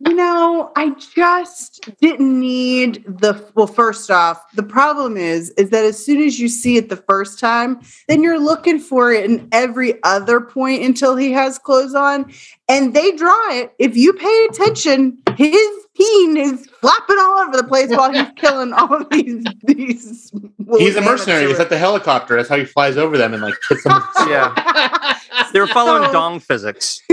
[0.00, 5.84] you know i just didn't need the well first off the problem is is that
[5.84, 9.48] as soon as you see it the first time then you're looking for it in
[9.52, 12.30] every other point until he has clothes on
[12.68, 13.74] and they draw it.
[13.78, 18.72] If you pay attention his peen is flapping all over the place while he's killing
[18.72, 20.32] all of these these
[20.78, 21.46] He's a mercenary.
[21.46, 22.34] He's at the helicopter.
[22.36, 24.02] That's how he flies over them and like hits them.
[24.28, 25.14] Yeah.
[25.52, 27.00] They were following So- dong physics.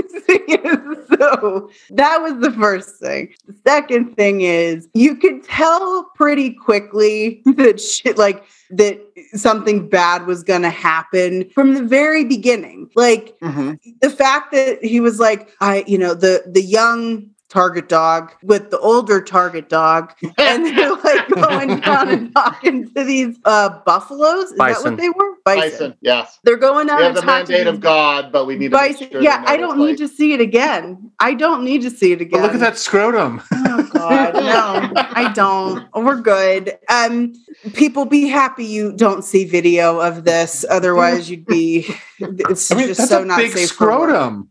[1.19, 3.33] so that was the first thing.
[3.47, 8.99] The second thing is you could tell pretty quickly that shit like that
[9.33, 12.89] something bad was going to happen from the very beginning.
[12.95, 13.79] Like Mhm.
[14.01, 18.71] the fact that he was like I you know the the young target dog with
[18.71, 24.45] the older target dog and they're like going down and talking to these uh buffaloes
[24.45, 26.39] is that what they were Bison, yes.
[26.43, 28.77] they're going down We have and the talking mandate of God, but we need to
[28.77, 29.09] Bison.
[29.11, 31.11] sure yeah, I don't like- need to see it again.
[31.19, 32.41] I don't need to see it But again.
[32.41, 33.41] look at that scrotum.
[33.53, 35.87] Oh God, no, I don't.
[35.93, 36.77] We're good.
[36.89, 37.33] Um,
[37.73, 40.65] people be happy you don't see video of this.
[40.69, 41.85] Otherwise, you'd be.
[42.19, 43.67] It's I mean, just that's so a not big safe.
[43.69, 44.49] for scrotum.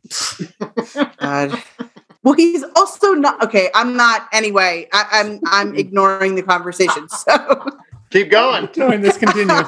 [1.18, 1.62] God.
[2.24, 3.68] Well, he's also not okay.
[3.74, 4.28] I'm not.
[4.32, 7.08] Anyway, I, I'm I'm ignoring the conversation.
[7.08, 7.66] So
[8.10, 8.66] Keep going.
[8.74, 9.48] Doing this continue.
[9.54, 9.66] as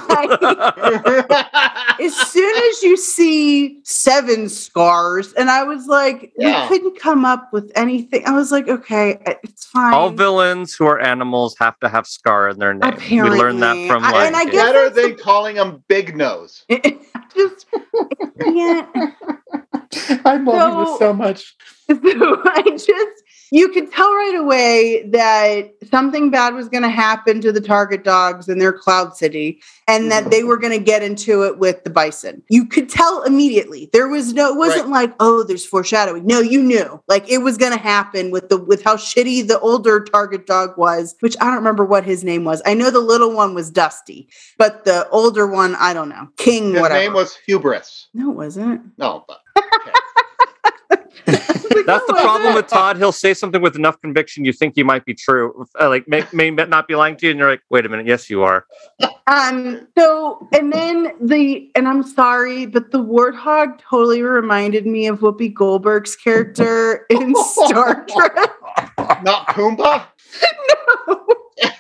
[2.31, 6.63] soon as you see seven scars, and I was like, Yeah.
[6.65, 8.27] you couldn't come up with anything.
[8.27, 9.95] I was like, okay, it's fine.
[9.95, 12.95] All villains who are animals have to have scar in their name.
[13.11, 13.89] we learned that Apparently.
[13.89, 16.65] from I- like and I guess- Better that's than calling them Big Nose.
[17.35, 17.67] just
[18.47, 18.87] yeah.
[20.25, 21.57] I love you So- this so much.
[21.87, 27.41] So I just you could tell right away that something bad was going to happen
[27.43, 30.49] to the target dogs in their Cloud City, and that they mm.
[30.49, 32.43] were going to get into it with the bison.
[32.49, 33.91] You could tell immediately.
[33.93, 34.53] There was no.
[34.53, 36.27] It wasn't like oh, there's foreshadowing.
[36.27, 39.61] No, you knew like it was going to happen with the with how shitty the
[39.61, 42.61] older target dog was, which I don't remember what his name was.
[42.67, 46.29] I know the little one was Dusty, but the older one I don't know.
[46.39, 47.01] King His whatever.
[47.01, 48.09] name was Hubris.
[48.15, 48.83] no, it wasn't.
[48.99, 49.39] No, but
[51.87, 52.97] That's the problem with Todd.
[52.97, 55.67] He'll say something with enough conviction you think you might be true.
[55.79, 58.07] Uh, like may, may not be lying to you, and you're like, wait a minute,
[58.07, 58.67] yes, you are.
[59.27, 65.21] Um, so and then the and I'm sorry, but the warthog totally reminded me of
[65.21, 68.37] Whoopi Goldberg's character in Star Trek.
[69.23, 70.07] not Pumbaa.
[71.09, 71.27] No.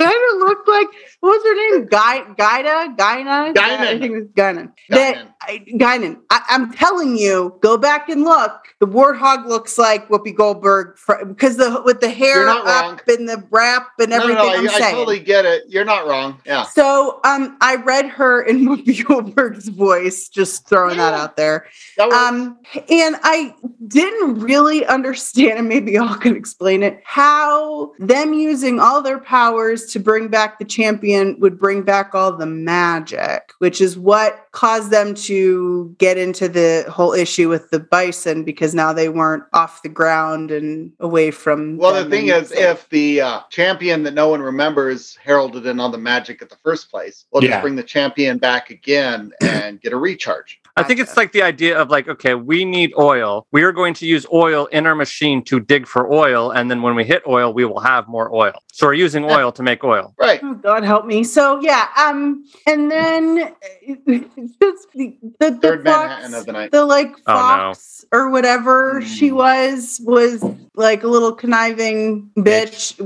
[0.00, 0.88] kind of looked like
[1.20, 1.86] what was her name?
[1.86, 2.94] Guy Guida?
[2.96, 3.54] Gyna?
[3.54, 3.58] Guinan.
[3.58, 4.72] I think it was Guinan.
[4.88, 6.20] That I, Guinan.
[6.50, 8.52] I'm telling you, go back and look.
[8.80, 13.00] The warthog looks like Whoopi Goldberg because the with the hair up wrong.
[13.08, 14.44] and the wrap and No, no, everything.
[14.46, 15.64] no, I'm I, I totally get it.
[15.68, 16.40] You're not wrong.
[16.46, 16.64] Yeah.
[16.64, 21.66] So um I read her in Whoopi Goldberg's voice, just throwing that out there.
[21.98, 22.58] That Um
[22.90, 23.54] and I
[23.88, 29.86] didn't really understand, and maybe y'all can explain it, how them using all their powers
[29.92, 34.90] to bring back the champion would bring back all the magic, which is what caused
[34.90, 39.82] them to get into the whole issue with the bison because now they weren't off
[39.82, 44.14] the ground and away from well, the thing is, so- if the uh, champion that
[44.14, 47.50] no one remembers heralded in all the magic at the first place, we'll Yeah.
[47.50, 50.60] just bring the champion back again and get a recharge.
[50.76, 53.46] I think it's like the idea of like, okay, we need oil.
[53.52, 56.80] We are going to use oil in our machine to dig for oil, and then
[56.82, 58.52] when we hit oil, we will have more oil.
[58.72, 60.14] So we're using oil to make oil.
[60.18, 60.40] Right.
[60.42, 61.24] Oh God help me.
[61.24, 63.52] So yeah, um, and then
[64.08, 66.70] just the the, the Third fox, Manhattan of the night.
[66.70, 67.38] the like Oh, no.
[67.74, 69.04] fox or whatever Mm.
[69.06, 70.42] she was was
[70.74, 72.96] like a little conniving bitch.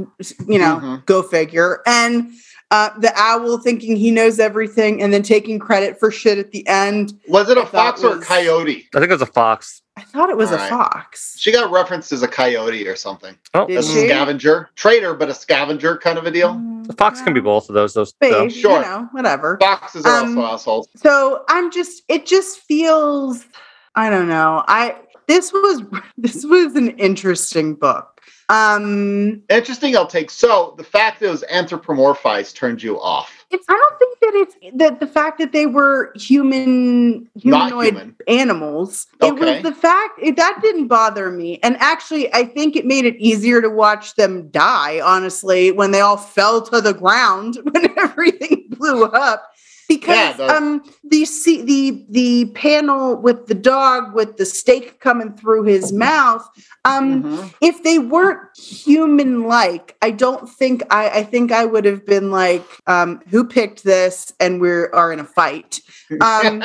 [0.48, 1.06] You know, Mhm.
[1.06, 1.80] go figure.
[1.86, 2.32] And
[2.70, 6.66] Uh, the owl thinking he knows everything and then taking credit for shit at the
[6.66, 7.12] end.
[7.28, 8.88] Was it I a thought fox or a coyote?
[8.94, 9.82] I think it was a fox.
[9.96, 10.70] I thought it was a Alright.
[10.70, 11.36] fox.
[11.38, 13.36] She got referenced as a coyote or something.
[13.54, 14.06] Oh, Did As a she?
[14.08, 14.70] scavenger.
[14.74, 16.54] Trader, but a scavenger kind of a deal.
[16.54, 17.94] Mm, the fox can be both of those.
[17.94, 18.12] Those.
[18.14, 18.50] Babe.
[18.50, 18.78] Sure.
[18.78, 19.56] you know, whatever.
[19.60, 20.88] Foxes are Um, also assholes.
[20.96, 23.44] So I'm just it just feels
[23.94, 24.64] I don't know.
[24.66, 24.96] I
[25.28, 25.82] this was
[26.18, 28.13] this was an interesting book.
[28.48, 30.30] Um Interesting, I'll take.
[30.30, 33.46] So the fact that it was anthropomorphized turned you off.
[33.50, 38.16] it's I don't think that it's that the fact that they were human humanoid human.
[38.28, 39.06] animals.
[39.22, 39.54] It Okay.
[39.62, 41.58] was the fact it, that didn't bother me.
[41.62, 46.00] And actually I think it made it easier to watch them die, honestly, when they
[46.00, 49.50] all fell to the ground when everything blew up.
[49.88, 55.32] Because the- um the see the the panel with the dog with the steak coming
[55.34, 56.46] through his mouth
[56.84, 57.54] um Mhm.
[57.60, 62.30] if they weren't human like i don't think i i think i would have been
[62.30, 65.80] like um who picked this and we're are in a fight
[66.20, 66.62] um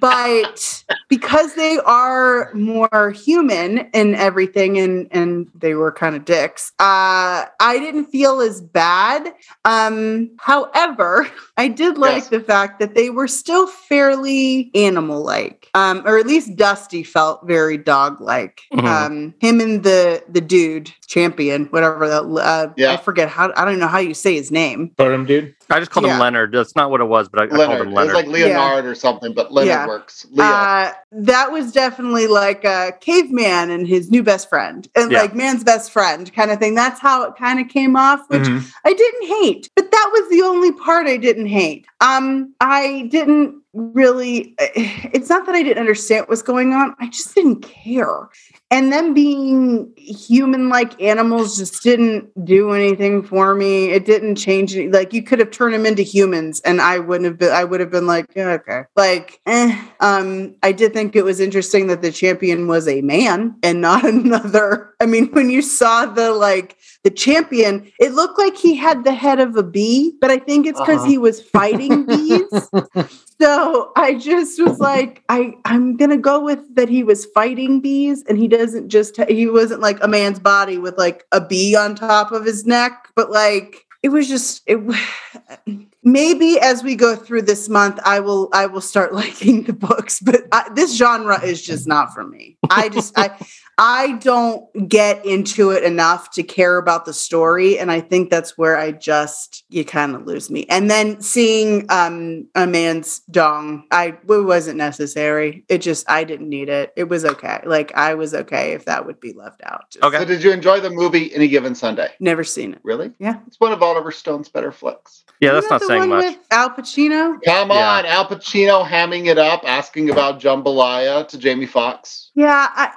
[0.00, 6.72] but because they are more human in everything and and they were kind of dicks
[6.80, 9.32] uh i didn't feel as bad
[9.64, 12.28] um however i did like Yes.
[12.28, 17.46] the fact that they were still fairly animal like um or at least dusty felt
[17.46, 18.84] very dog like Mhm.
[18.86, 22.92] um him and the the dude champion whatever that uh Yeah.
[22.92, 25.54] i forget how i don't know how you say his name Totem dude.
[25.70, 26.14] I just called Yeah.
[26.14, 26.52] him Leonard.
[26.52, 28.14] That's not what it was, but I, I called him Leonard.
[28.14, 29.86] It was like Leonard or something, but Leonard Yeah.
[29.86, 30.26] works.
[30.30, 30.46] Leo.
[30.46, 35.20] Uh, that was definitely like a caveman and his new best friend, and Yeah.
[35.22, 36.74] like man's best friend kind of thing.
[36.74, 38.64] That's how it kind of came off, which Mhm.
[38.86, 41.86] I didn't hate, but that was the only part I didn't hate.
[42.00, 44.54] Um, I didn't really.
[45.12, 46.94] It's not that I didn't understand what was going on.
[47.00, 48.28] I just didn't care.
[48.70, 53.86] And them being human-like animals just didn't do anything for me.
[53.90, 54.88] It didn't change any.
[54.90, 57.50] Like you could have turned them into humans, and I wouldn't have been.
[57.50, 58.82] I would have been like, yeah, okay.
[58.94, 59.74] Like, eh.
[60.00, 64.04] um, I did think it was interesting that the champion was a man and not
[64.14, 64.94] another.
[65.00, 69.14] I mean, when you saw the like the champion, it looked like he had the
[69.14, 71.08] head of a bee, but I think it's because Uh-huh.
[71.08, 72.70] he was fighting bees.
[73.40, 78.24] So I just was like, I I'm gonna go with that he was fighting bees,
[78.28, 81.94] and he doesn't just he wasn't like a man's body with like a bee on
[81.94, 84.78] top of his neck, but like it was just it.
[86.12, 90.20] Maybe as we go through this month, I will I will start liking the books,
[90.20, 92.56] but I, this genre is just not for me.
[92.70, 93.36] I just I
[93.80, 98.58] I don't get into it enough to care about the story, and I think that's
[98.58, 100.66] where I just you kind of lose me.
[100.68, 105.64] And then seeing um a man's dong, I it wasn't necessary.
[105.68, 106.92] It just I didn't need it.
[106.96, 107.60] It was okay.
[107.66, 109.90] Like I was okay if that would be left out.
[109.90, 110.18] Just Okay.
[110.18, 112.08] So did you enjoy the movie Any Given Sunday?
[112.18, 112.80] Never seen it.
[112.82, 113.12] Really?
[113.18, 113.40] Yeah.
[113.46, 115.24] It's one of Oliver Stone's better flicks.
[115.40, 116.24] Yeah, that's not saying one much.
[116.24, 117.38] With Al Pacino.
[117.44, 117.98] Come Yeah.
[117.98, 122.30] on, Al Pacino hamming it up, asking about jambalaya to Jamie Foxx.
[122.34, 122.92] Yeah, I,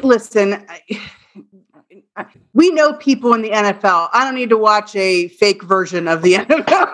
[0.02, 0.54] listen.
[0.68, 1.00] I, I-
[2.54, 4.08] we know people in the NFL.
[4.12, 6.92] I don't need to watch a fake version of the NFL.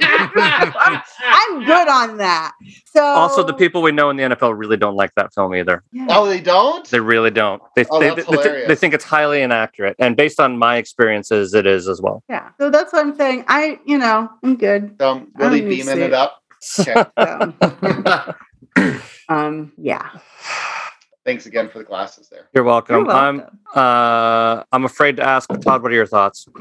[0.00, 2.52] I'm, I'm good on that.
[2.86, 5.82] So Also, the people we know in the NFL really don't like that film either.
[5.92, 6.06] Yeah.
[6.10, 6.88] Oh, they don't?
[6.88, 7.62] They really don't.
[7.76, 11.54] They Oh, they, that's they, they, think it's highly inaccurate, and based on my experiences,
[11.54, 12.22] it is as well.
[12.28, 12.50] yeah.
[12.58, 13.44] So that's what I'm saying.
[13.48, 15.00] I, you know, I'm good.
[15.00, 16.12] Um, I really beaming it it.
[16.12, 16.42] up.
[16.80, 16.92] Okay.
[16.92, 18.34] So,
[19.28, 20.10] um, yeah.
[21.28, 22.48] Thanks again for the glasses there.
[22.54, 23.04] You're welcome.
[23.04, 23.42] You're I'm
[23.74, 25.82] uh I'm afraid to ask Todd.
[25.82, 26.48] What are your thoughts?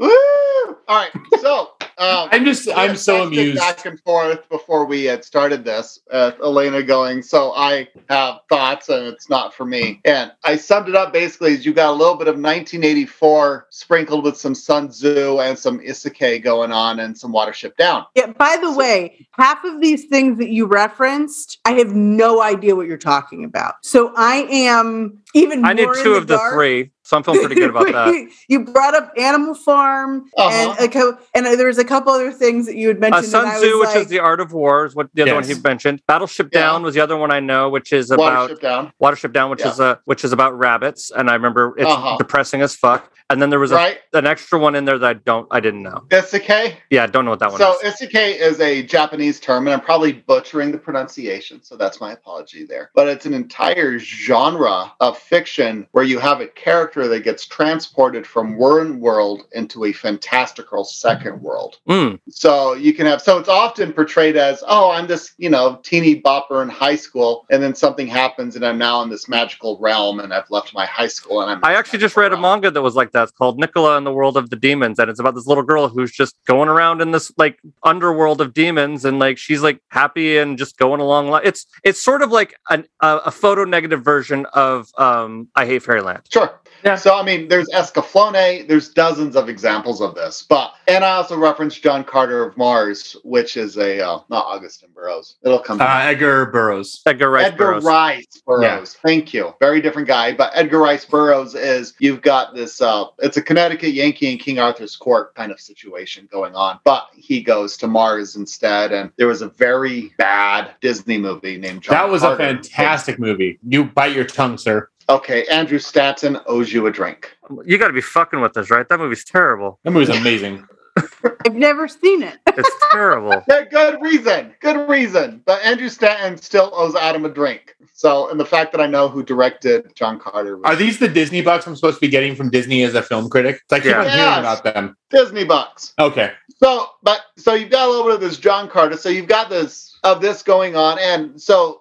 [0.00, 1.10] All right.
[1.40, 1.69] So
[2.00, 3.58] um, I'm just I'm so amused.
[3.58, 6.00] Back and forth before we had started this.
[6.10, 10.00] Uh, Elena going, so I have thoughts, and it's not for me.
[10.06, 14.24] And I summed it up basically as you got a little bit of 1984 sprinkled
[14.24, 18.06] with some Sun Tzu and some Isekai going on, and some Watership Down.
[18.14, 22.76] Yeah, by the way, half of these things that you referenced, I have no idea
[22.76, 23.74] what you're talking about.
[23.82, 26.54] So I am even I need more in two of the dark.
[26.54, 28.28] three, so I'm feeling pretty good about that.
[28.48, 30.74] you brought up Animal Farm Uh-huh.
[30.78, 33.26] and a co- and there was a couple other things that you had Uh, mentioned.
[33.26, 35.22] Sun and I Tzu, was which like, is the art of war, is what the
[35.22, 36.02] other one he mentioned.
[36.06, 36.60] Battleship Yeah.
[36.60, 38.92] Down was the other one I know, which is about Watership Down.
[39.02, 39.70] Watership Down, which Yeah.
[39.72, 42.16] is a which is about rabbits, and I remember it's Uh-huh.
[42.16, 43.10] depressing as fuck.
[43.30, 45.84] And then there was a, an extra one in there that I don't, I didn't
[45.84, 46.04] know.
[46.08, 46.74] Isekai?
[46.90, 47.94] Yeah, I don't know what that one So is.
[47.94, 52.64] isekai is a Japanese term, and I'm probably butchering the pronunciation, so that's my apology
[52.64, 52.90] there.
[52.94, 58.26] But it's an entire genre of fiction where you have a character that gets transported
[58.26, 61.78] from one world into a fantastical second world.
[61.88, 62.18] Mm.
[62.28, 66.20] So you can have so it's often portrayed as, oh, I'm this, you know, teeny
[66.20, 70.18] bopper in high school, and then something happens and I'm now in this magical realm
[70.18, 72.82] and I've left my high school and I'm I actually just read a manga that
[72.82, 73.19] was like that.
[73.22, 75.88] It's called Nicola in the World of the Demons, and it's about this little girl
[75.88, 80.38] who's just going around in this like underworld of demons, and like she's like happy
[80.38, 81.40] and just going along.
[81.44, 85.82] It's it's sort of like an, a, a photo negative version of um, I Hate
[85.82, 86.22] Fairyland.
[86.30, 86.59] Sure.
[86.84, 86.94] Yeah.
[86.94, 88.66] So I mean, there's Escaflowne.
[88.66, 93.16] There's dozens of examples of this, but and I also referenced John Carter of Mars,
[93.24, 95.36] which is a uh, not Augusten Burroughs.
[95.44, 95.80] It'll come.
[95.80, 97.02] Uh, Edgar Burroughs.
[97.06, 97.52] Edgar Rice Burroughs.
[97.52, 97.84] Edgar Burroughs.
[97.84, 98.94] Rice Burroughs.
[98.94, 99.54] Thank you.
[99.60, 102.80] Very different guy, but Edgar Rice Burroughs is you've got this.
[102.80, 107.08] Uh, it's a Connecticut Yankee in King Arthur's court kind of situation going on, but
[107.14, 108.92] he goes to Mars instead.
[108.92, 111.94] And there was a very bad Disney movie named John.
[111.94, 112.42] That was Carter.
[112.42, 113.58] a fantastic movie.
[113.66, 114.88] You bite your tongue, sir.
[115.10, 117.36] Okay, Andrew Stanton owes you a drink.
[117.64, 118.88] You got to be fucking with us, right?
[118.88, 119.80] That movie's terrible.
[119.82, 120.64] That movie's amazing.
[121.46, 122.38] I've never seen it.
[122.46, 123.42] It's terrible.
[123.48, 124.54] Yeah, good reason.
[124.60, 125.42] Good reason.
[125.46, 127.74] But Andrew Stanton still owes Adam a drink.
[127.92, 131.08] So, and the fact that I know who directed John Carter was Are these the
[131.08, 133.60] Disney bucks I'm supposed to be getting from Disney as a film critic?
[133.72, 133.98] I keep Yeah.
[133.98, 134.38] on hearing Yes.
[134.60, 134.96] about them.
[135.10, 135.92] Disney bucks.
[135.98, 136.32] Okay.
[136.62, 138.96] So, but so you've got a little bit of this John Carter.
[138.96, 141.79] So you've got this of this going on, and so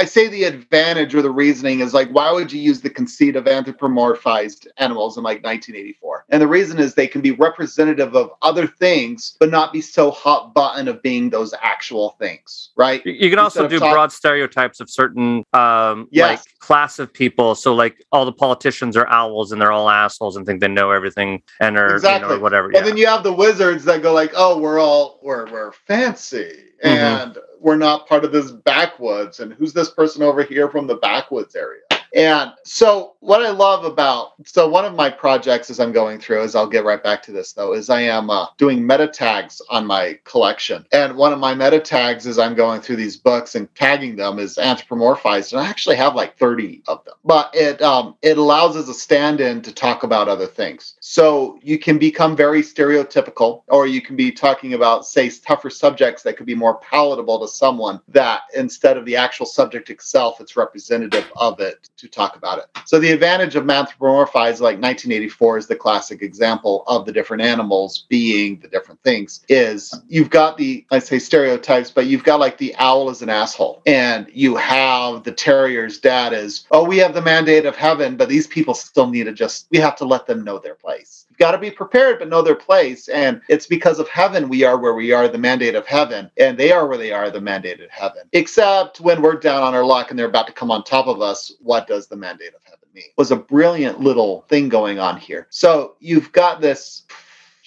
[0.00, 3.36] I say the advantage or the reasoning is like, why would you use the conceit
[3.36, 6.24] of anthropomorphized animals in like 1984?
[6.30, 10.10] And the reason is they can be representative of other things, but not be so
[10.10, 13.04] hot button of being those actual things, right?
[13.04, 16.46] You can also do talk- broad stereotypes of certain um Yes.
[16.46, 17.54] like class of people.
[17.54, 20.92] So like all the politicians are owls and they're all assholes and think they know
[20.92, 22.26] everything and are Exactly.
[22.30, 22.68] you know whatever.
[22.68, 22.82] And Yeah.
[22.84, 26.88] then you have the wizards that go like, "Oh, we're all we're we're fancy Mhm.
[26.88, 30.96] and we're not part of this backwoods." And who's this person over here from the
[30.96, 31.82] backwoods area?
[32.14, 36.42] And so, what I love about so one of my projects as I'm going through
[36.42, 39.60] is I'll get right back to this though is I am uh, doing meta tags
[39.68, 43.54] on my collection, and one of my meta tags as I'm going through these books
[43.54, 47.14] and tagging them is anthropomorphized, and I actually have like 30 of them.
[47.24, 50.96] But it um, it allows as a stand-in to talk about other things.
[51.00, 56.22] So you can become very stereotypical, or you can be talking about say tougher subjects
[56.22, 60.56] that could be more palatable to someone that instead of the actual subject itself, it's
[60.56, 62.64] representative of it to talk about it.
[62.84, 68.06] So the advantage of anthropomorphized, like 1984 is the classic example of the different animals
[68.08, 72.58] being the different things, is you've got the, I say stereotypes, but you've got like
[72.58, 73.82] the owl is an asshole.
[73.86, 78.28] And you have the terrier's dad is, oh, we have the mandate of heaven, but
[78.28, 81.26] these people still need to just, we have to let them know their place.
[81.40, 83.08] Got to be prepared, but know their place.
[83.08, 86.58] And it's because of heaven we are where we are, the mandate of heaven, and
[86.58, 88.24] they are where they are, the mandate of heaven.
[88.34, 91.22] Except when we're down on our luck and they're about to come on top of
[91.22, 93.04] us, what does the mandate of heaven mean?
[93.16, 95.46] Was a brilliant little thing going on here.
[95.48, 97.04] So you've got this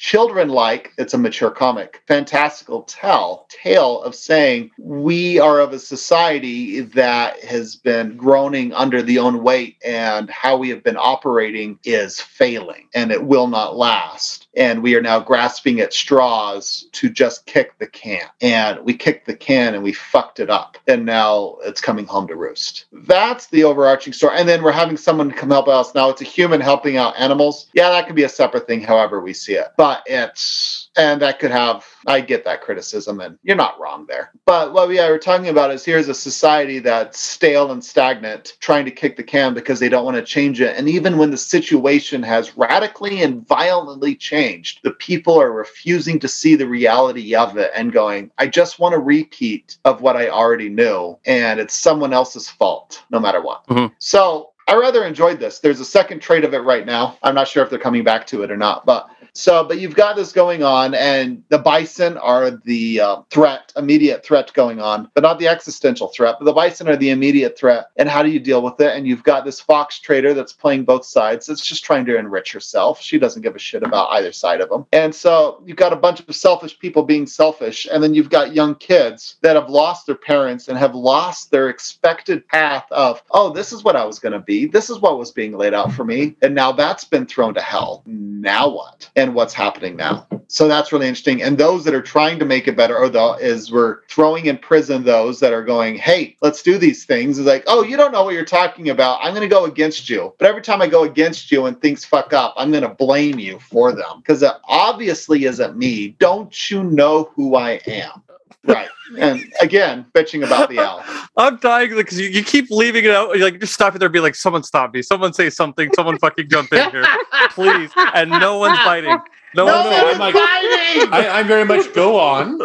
[0.04, 5.80] children like it's a mature comic fantastical tell tale of saying we are of a
[5.80, 11.80] society that has been groaning under the own weight and how we have been operating
[11.86, 17.10] is failing and it will not last and we are now grasping at straws to
[17.10, 18.22] just kick the can.
[18.42, 20.78] And we kicked the can and we fucked it up.
[20.88, 22.86] And now it's coming home to roost.
[22.92, 24.38] That's the overarching story.
[24.38, 25.96] And then we're having someone come help us.
[25.96, 27.68] Now it's a human helping out animals.
[27.74, 29.70] Yeah that could be a separate thing however we see it.
[29.78, 34.32] But it's and that could have i get that criticism and you're not wrong there.
[34.46, 38.86] But what we are talking about is here's a society that's stale and stagnant trying
[38.86, 40.78] to kick the can because they don't want to change it.
[40.78, 44.43] And even when the situation has radically and violently changed
[44.84, 48.96] the people are refusing to see the reality of it and going i just want
[48.96, 53.66] a repeat of what i already knew and it's someone else's fault no matter what
[53.68, 53.92] Mhm.
[54.00, 55.60] so I rather enjoyed this.
[55.60, 57.18] There's a second trade of it right now.
[57.22, 59.96] I'm not sure if they're coming back to it or not, but so, but you've
[59.96, 65.10] got this going on, and the bison are the uh, threat, immediate threat going on,
[65.16, 66.36] but not the existential threat.
[66.40, 68.96] But the bison are the immediate threat, and how do you deal with it?
[68.96, 71.48] And you've got this fox trader that's playing both sides.
[71.48, 73.02] That's just trying to enrich herself.
[73.02, 74.86] She doesn't give a shit about either side of them.
[74.92, 78.54] And so you've got a bunch of selfish people being selfish, and then you've got
[78.54, 83.52] young kids that have lost their parents and have lost their expected path of, oh,
[83.52, 84.68] this is what I was going to be.
[84.68, 87.62] This is what was being laid out for me, and now that's been thrown to
[87.62, 88.04] hell.
[88.06, 89.10] Now what?
[89.16, 90.28] And what's happening now?
[90.48, 91.42] So that's really interesting.
[91.42, 94.58] And those that are trying to make it better, or the is we're throwing in
[94.58, 97.40] prison those that are going, hey, let's do these things.
[97.40, 99.20] It's like, oh, you don't know what you're talking about.
[99.22, 100.34] I'm going to go against you.
[100.38, 103.40] But every time I go against you and things fuck up, I'm going to blame
[103.40, 106.10] you for them because it obviously isn't me.
[106.20, 108.22] Don't you know who I am?
[108.66, 108.88] Right.
[109.18, 111.04] And again, bitching about the owl.
[111.38, 113.36] I'm dying because you, you keep leaving it out.
[113.38, 115.02] You're like, just stop it there and be like, someone stop me.
[115.02, 115.90] Someone say something.
[115.96, 117.06] Someone fucking jump in here,
[117.52, 117.92] please.
[118.16, 119.18] And no one's biting.
[119.56, 121.14] No, No, one's no, I'm like- fighting!
[121.14, 122.58] I, I'm very much go on.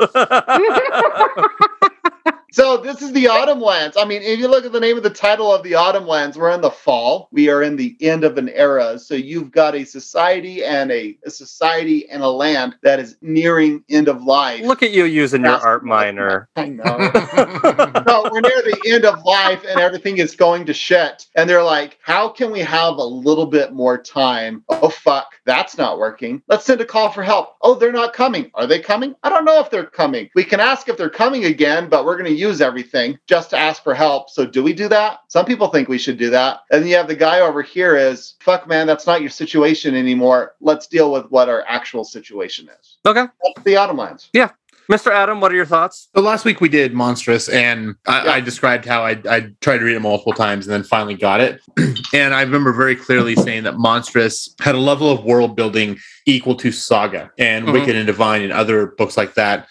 [2.50, 3.98] So this is the Autumn Lands.
[3.98, 6.38] I mean, if you look at the name of the title of the Autumn Lands,
[6.38, 7.28] we're in the fall.
[7.30, 8.98] We are in the end of an era.
[8.98, 13.84] So you've got a society and a, a society and a land that is nearing
[13.90, 14.62] end of life.
[14.62, 16.48] Look at you using your art minor.
[16.56, 16.84] I know.
[18.06, 21.26] no, we're near the end of life and everything is going to shit.
[21.34, 24.64] And they're like, how can we have a little bit more time?
[24.70, 26.42] Oh, fuck, that's not working.
[26.48, 27.56] Let's send a call for help.
[27.60, 28.50] Oh, they're not coming.
[28.54, 29.14] Are they coming?
[29.22, 30.30] I don't know if they're coming.
[30.34, 33.58] We can ask if they're coming again, but we're going to use everything just to
[33.58, 34.30] ask for help.
[34.30, 35.20] So do we do that?
[35.28, 36.60] Some people think we should do that.
[36.70, 39.94] And then you have the guy over here is, fuck, man, that's not your situation
[39.94, 40.54] anymore.
[40.60, 42.96] Let's deal with what our actual situation is.
[43.06, 43.24] Okay.
[43.44, 44.00] That's the Autumn
[44.32, 44.50] Yeah.
[44.90, 45.12] Mr.
[45.12, 46.08] Adam, what are your thoughts?
[46.16, 48.30] So last week we did Monstress, and I, Yeah.
[48.32, 51.42] I described how I, I tried to read it multiple times and then finally got
[51.42, 51.60] it.
[52.14, 56.54] and I remember very clearly saying that Monstress had a level of world building equal
[56.56, 57.72] to Saga and Mhm.
[57.74, 59.68] Wicked and Divine and other books like that.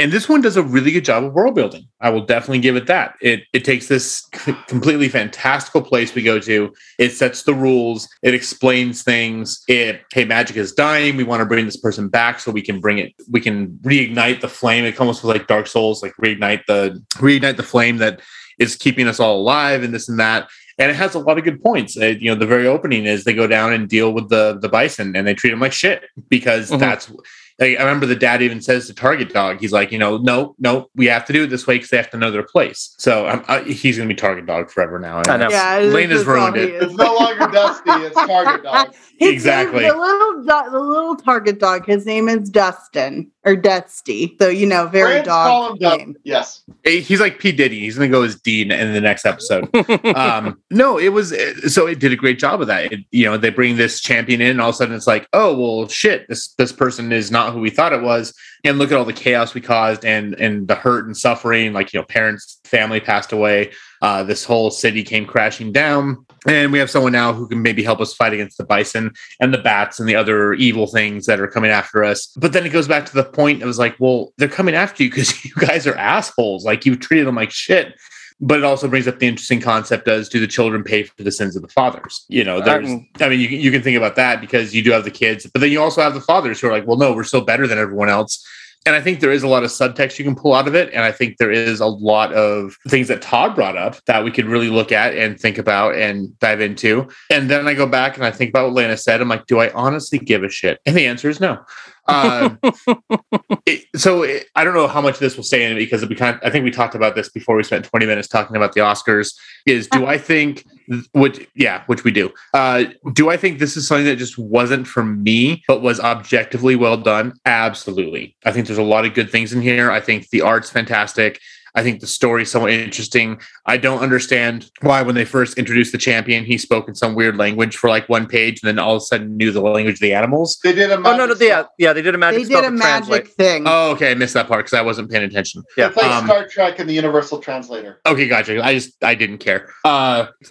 [0.00, 1.86] And this one does a really good job of world building.
[2.00, 3.16] I will definitely give it that.
[3.20, 6.72] It it takes this c- completely fantastical place we go to.
[6.98, 8.08] It sets the rules.
[8.22, 9.62] It explains things.
[9.68, 11.16] It hey, magic is dying.
[11.16, 13.12] We want to bring this person back so we can bring it.
[13.30, 14.84] We can reignite the flame.
[14.86, 18.20] It almost feels like Dark Souls, like reignite the reignite the flame that
[18.58, 20.48] is keeping us all alive and this and that.
[20.78, 21.98] And it has a lot of good points.
[21.98, 24.68] Uh, you know, the very opening is they go down and deal with the the
[24.70, 26.78] bison, and they treat them like shit because Mhm.
[26.78, 27.12] that's
[27.60, 30.54] like, I remember the dad even says to Target Dog, he's like, you know, no,
[30.58, 32.94] no, we have to do it this way because they have to know their place.
[32.98, 35.22] So um, I, he's going to be Target Dog forever now.
[35.28, 35.48] I know.
[35.50, 36.82] Yeah, Lane has ruined he it.
[36.82, 36.94] is.
[36.94, 38.94] No longer Dusty, it's Target Dog.
[39.18, 39.80] His Exactly.
[39.82, 41.84] name- the little do- the little target dog.
[41.84, 44.34] His name is Dustin or Dusty.
[44.40, 45.98] So you know, very Friends call dog him Dusty.
[45.98, 46.16] name.
[46.24, 46.62] Yes.
[46.84, 47.80] He's like P Diddy.
[47.80, 49.68] He's going to go as Dean in the next episode.
[50.16, 51.34] um, no, it was
[51.70, 52.92] so it did a great job of that.
[52.92, 55.28] It, you know, they bring this champion in, and all of a sudden it's like,
[55.34, 58.34] oh well, shit, this this person is not who we thought it was.
[58.64, 61.72] And look at all the chaos we caused, and and the hurt and suffering.
[61.72, 63.72] Like you know, parents, family passed away.
[64.02, 67.82] Uh, this whole city came crashing down, and we have someone now who can maybe
[67.82, 71.40] help us fight against the bison and the bats and the other evil things that
[71.40, 72.32] are coming after us.
[72.36, 73.62] But then it goes back to the point.
[73.62, 76.64] It was like, well, they're coming after you because you guys are assholes.
[76.64, 77.94] Like you treated them like shit
[78.40, 81.32] but it also brings up the interesting concept as do the children pay for the
[81.32, 82.24] sins of the fathers?
[82.28, 82.88] You know there's
[83.20, 85.60] i mean you, you can think about that because you do have the kids but
[85.60, 87.78] then you also have the fathers who are like well no we're still better than
[87.78, 88.46] everyone else.
[88.86, 90.92] And i think there is a lot of subtext you can pull out of it.
[90.92, 94.30] And i think there is a lot of things that todd brought up that we
[94.30, 97.08] could really look at and think about and dive into.
[97.28, 99.20] And then i go back and i think about what lana said.
[99.20, 100.80] I'm like do i honestly give a shit?
[100.86, 101.62] And the answer is no
[102.10, 102.56] uh,
[103.66, 106.14] it, so it, I don't know how much this will stay in it because we
[106.14, 108.72] kind of, I think we talked about this before we spent 20 minutes talking about
[108.72, 109.34] the Oscars
[109.66, 110.64] is do I think
[111.12, 112.32] which yeah which we do.
[112.54, 116.76] Uh do I think this is something that just wasn't for me but was objectively
[116.76, 117.34] well done?
[117.46, 118.36] Absolutely.
[118.44, 119.90] I think there's a lot of good things in here.
[119.90, 121.40] I think the art's fantastic
[121.74, 123.40] I think the story is somewhat interesting.
[123.66, 127.36] I don't understand why when they first introduced the champion, he spoke in some weird
[127.36, 130.00] language for like one page and then all of a sudden knew the language of
[130.00, 130.58] the animals.
[130.64, 132.44] They did a magic Oh no, no, magic yeah, yeah, they did a magic They
[132.46, 133.22] spell did a to translate.
[133.24, 133.62] magic thing.
[133.66, 134.10] Oh, okay.
[134.10, 135.62] I missed that part because I wasn't paying attention.
[135.76, 135.90] They Yeah.
[135.90, 138.00] play Um, Star Trek and the Universal Translator.
[138.06, 138.62] Okay, gotcha.
[138.64, 139.68] I just I didn't care.
[139.84, 140.26] Uh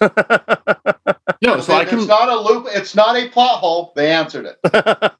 [1.42, 1.98] no, so I can.
[1.98, 2.66] It's not a loop.
[2.70, 3.92] It's not a plot hole.
[3.96, 4.56] They answered it.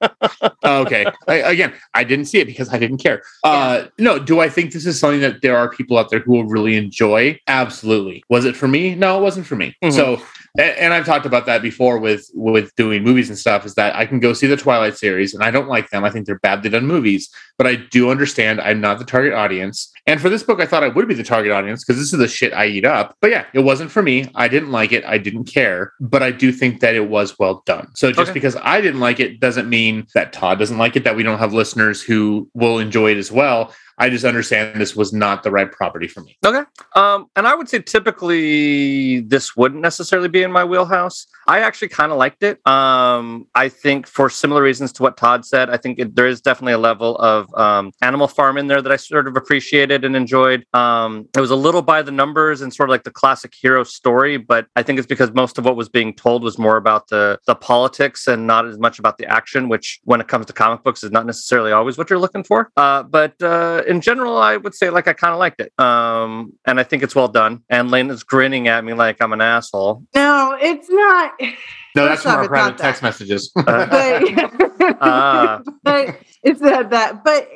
[0.63, 1.07] Okay.
[1.27, 3.23] I, again, I didn't see it because I didn't care.
[3.43, 6.33] Uh, no, do I think this is something that there are people out there who
[6.33, 7.39] will really enjoy?
[7.47, 8.23] Absolutely.
[8.29, 8.95] Was it for me?
[8.95, 9.75] No, it wasn't for me.
[9.83, 9.93] Mhm.
[9.93, 10.21] So,
[10.59, 13.65] and, and I've talked about that before with with doing movies and stuff.
[13.67, 16.05] Is that I can go see the Twilight series and I don't like them.
[16.05, 17.29] I think they're badly done movies,
[17.59, 19.91] but I do understand I'm not the target audience.
[20.07, 22.19] And for this book, I thought I would be the target audience because this is
[22.19, 23.17] the shit I eat up.
[23.21, 24.27] But yeah, it wasn't for me.
[24.35, 25.05] I didn't like it.
[25.05, 25.93] I didn't care.
[26.01, 27.89] But I do think that it was well done.
[27.95, 28.33] So just Okay.
[28.33, 31.39] because I didn't like it doesn't mean that Todd doesn't like it, that we don't
[31.39, 33.73] have listeners who will enjoy it as well.
[34.01, 36.39] I just understand this was not the right property for me.
[36.45, 36.63] Okay.
[36.97, 41.27] Um, and I would say typically this wouldn't necessarily be in my wheelhouse.
[41.47, 42.65] I actually kind of liked it.
[42.67, 46.41] Um, I think for similar reasons to what Todd said, I think it, there is
[46.41, 50.15] definitely a level of um, Animal Farm in there that I sort of appreciated and
[50.15, 50.65] enjoyed.
[50.75, 53.85] Um, it was a little by the numbers and sort of like the classic hero
[53.85, 57.09] story, but I think it's because most of what was being told was more about
[57.09, 60.53] the the politics and not as much about the action, which when it comes to
[60.53, 62.71] comic books is not necessarily always what you're looking for.
[62.77, 66.53] Uh, but uh, in general, I would say like I kind of liked it, um,
[66.67, 67.63] and I think it's well done.
[67.69, 70.05] And Lane is grinning at me like I'm an asshole.
[70.15, 71.30] No, it's not.
[71.97, 72.85] No, that's from our private not that.
[72.85, 73.51] text messages.
[73.57, 73.87] Uh,
[74.79, 75.63] But, Ah.
[75.83, 77.25] but it's not that.
[77.25, 77.49] But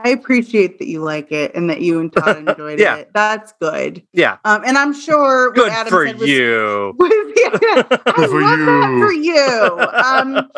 [0.00, 2.96] I appreciate that you like it and that you and Todd enjoyed Yeah.
[2.96, 3.10] it.
[3.14, 4.02] That's good.
[4.12, 4.38] Yeah.
[4.44, 6.94] Um, and I'm sure what Good Adam for said was- you.
[6.98, 9.06] was- yeah, I for love that you.
[9.06, 9.78] for you.
[9.94, 10.50] Um,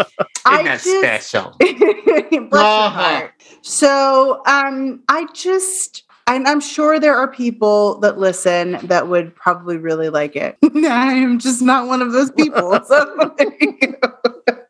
[0.47, 1.55] I just, special?
[1.59, 1.81] Bless
[2.33, 2.89] your Uh-huh.
[2.89, 3.33] heart.
[3.61, 9.77] So um, I just, and I'm sure there are people that listen that would probably
[9.77, 10.57] really like it.
[10.63, 12.79] I am just not one of those people.
[12.85, 13.35] So.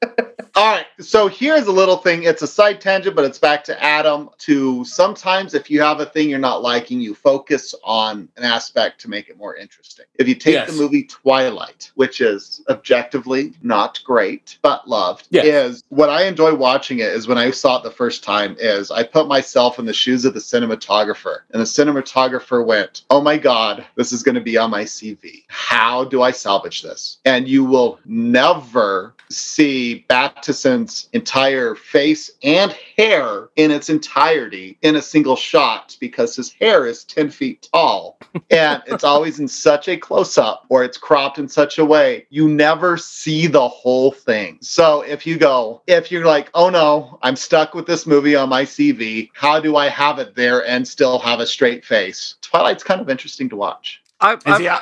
[0.63, 0.87] All right.
[1.01, 2.23] So here's a little thing.
[2.23, 4.31] It's a side tangent, but it's back to Adam.
[4.39, 9.01] To sometimes, if you have a thing you're not liking, you focus on an aspect
[9.01, 10.07] to make it more interesting.
[10.21, 10.71] If you take Yes.
[10.71, 15.47] the movie Twilight, which is objectively not great but loved, Yes.
[15.47, 18.55] is what I enjoy watching it is when I saw it the first time.
[18.61, 23.21] Is I put myself in the shoes of the cinematographer, and the cinematographer went, "Oh
[23.21, 25.43] my God, this is going to be on my CV.
[25.49, 30.05] How do I salvage this?" And you will never see
[31.13, 37.05] Entire face and hair in its entirety in a single shot because his hair is
[37.05, 38.19] 10 feet tall.
[38.51, 42.27] and it's always in such a close up or it's cropped in such a way
[42.31, 44.59] you never see the whole thing.
[44.61, 48.49] So if you go, if you're like, oh no, I'm stuck with this movie on
[48.49, 52.37] my CV, how do I have it there and still have a straight face?
[52.43, 54.02] Twilight's kind of interesting to watch.
[54.23, 54.79] I, And I, see, I,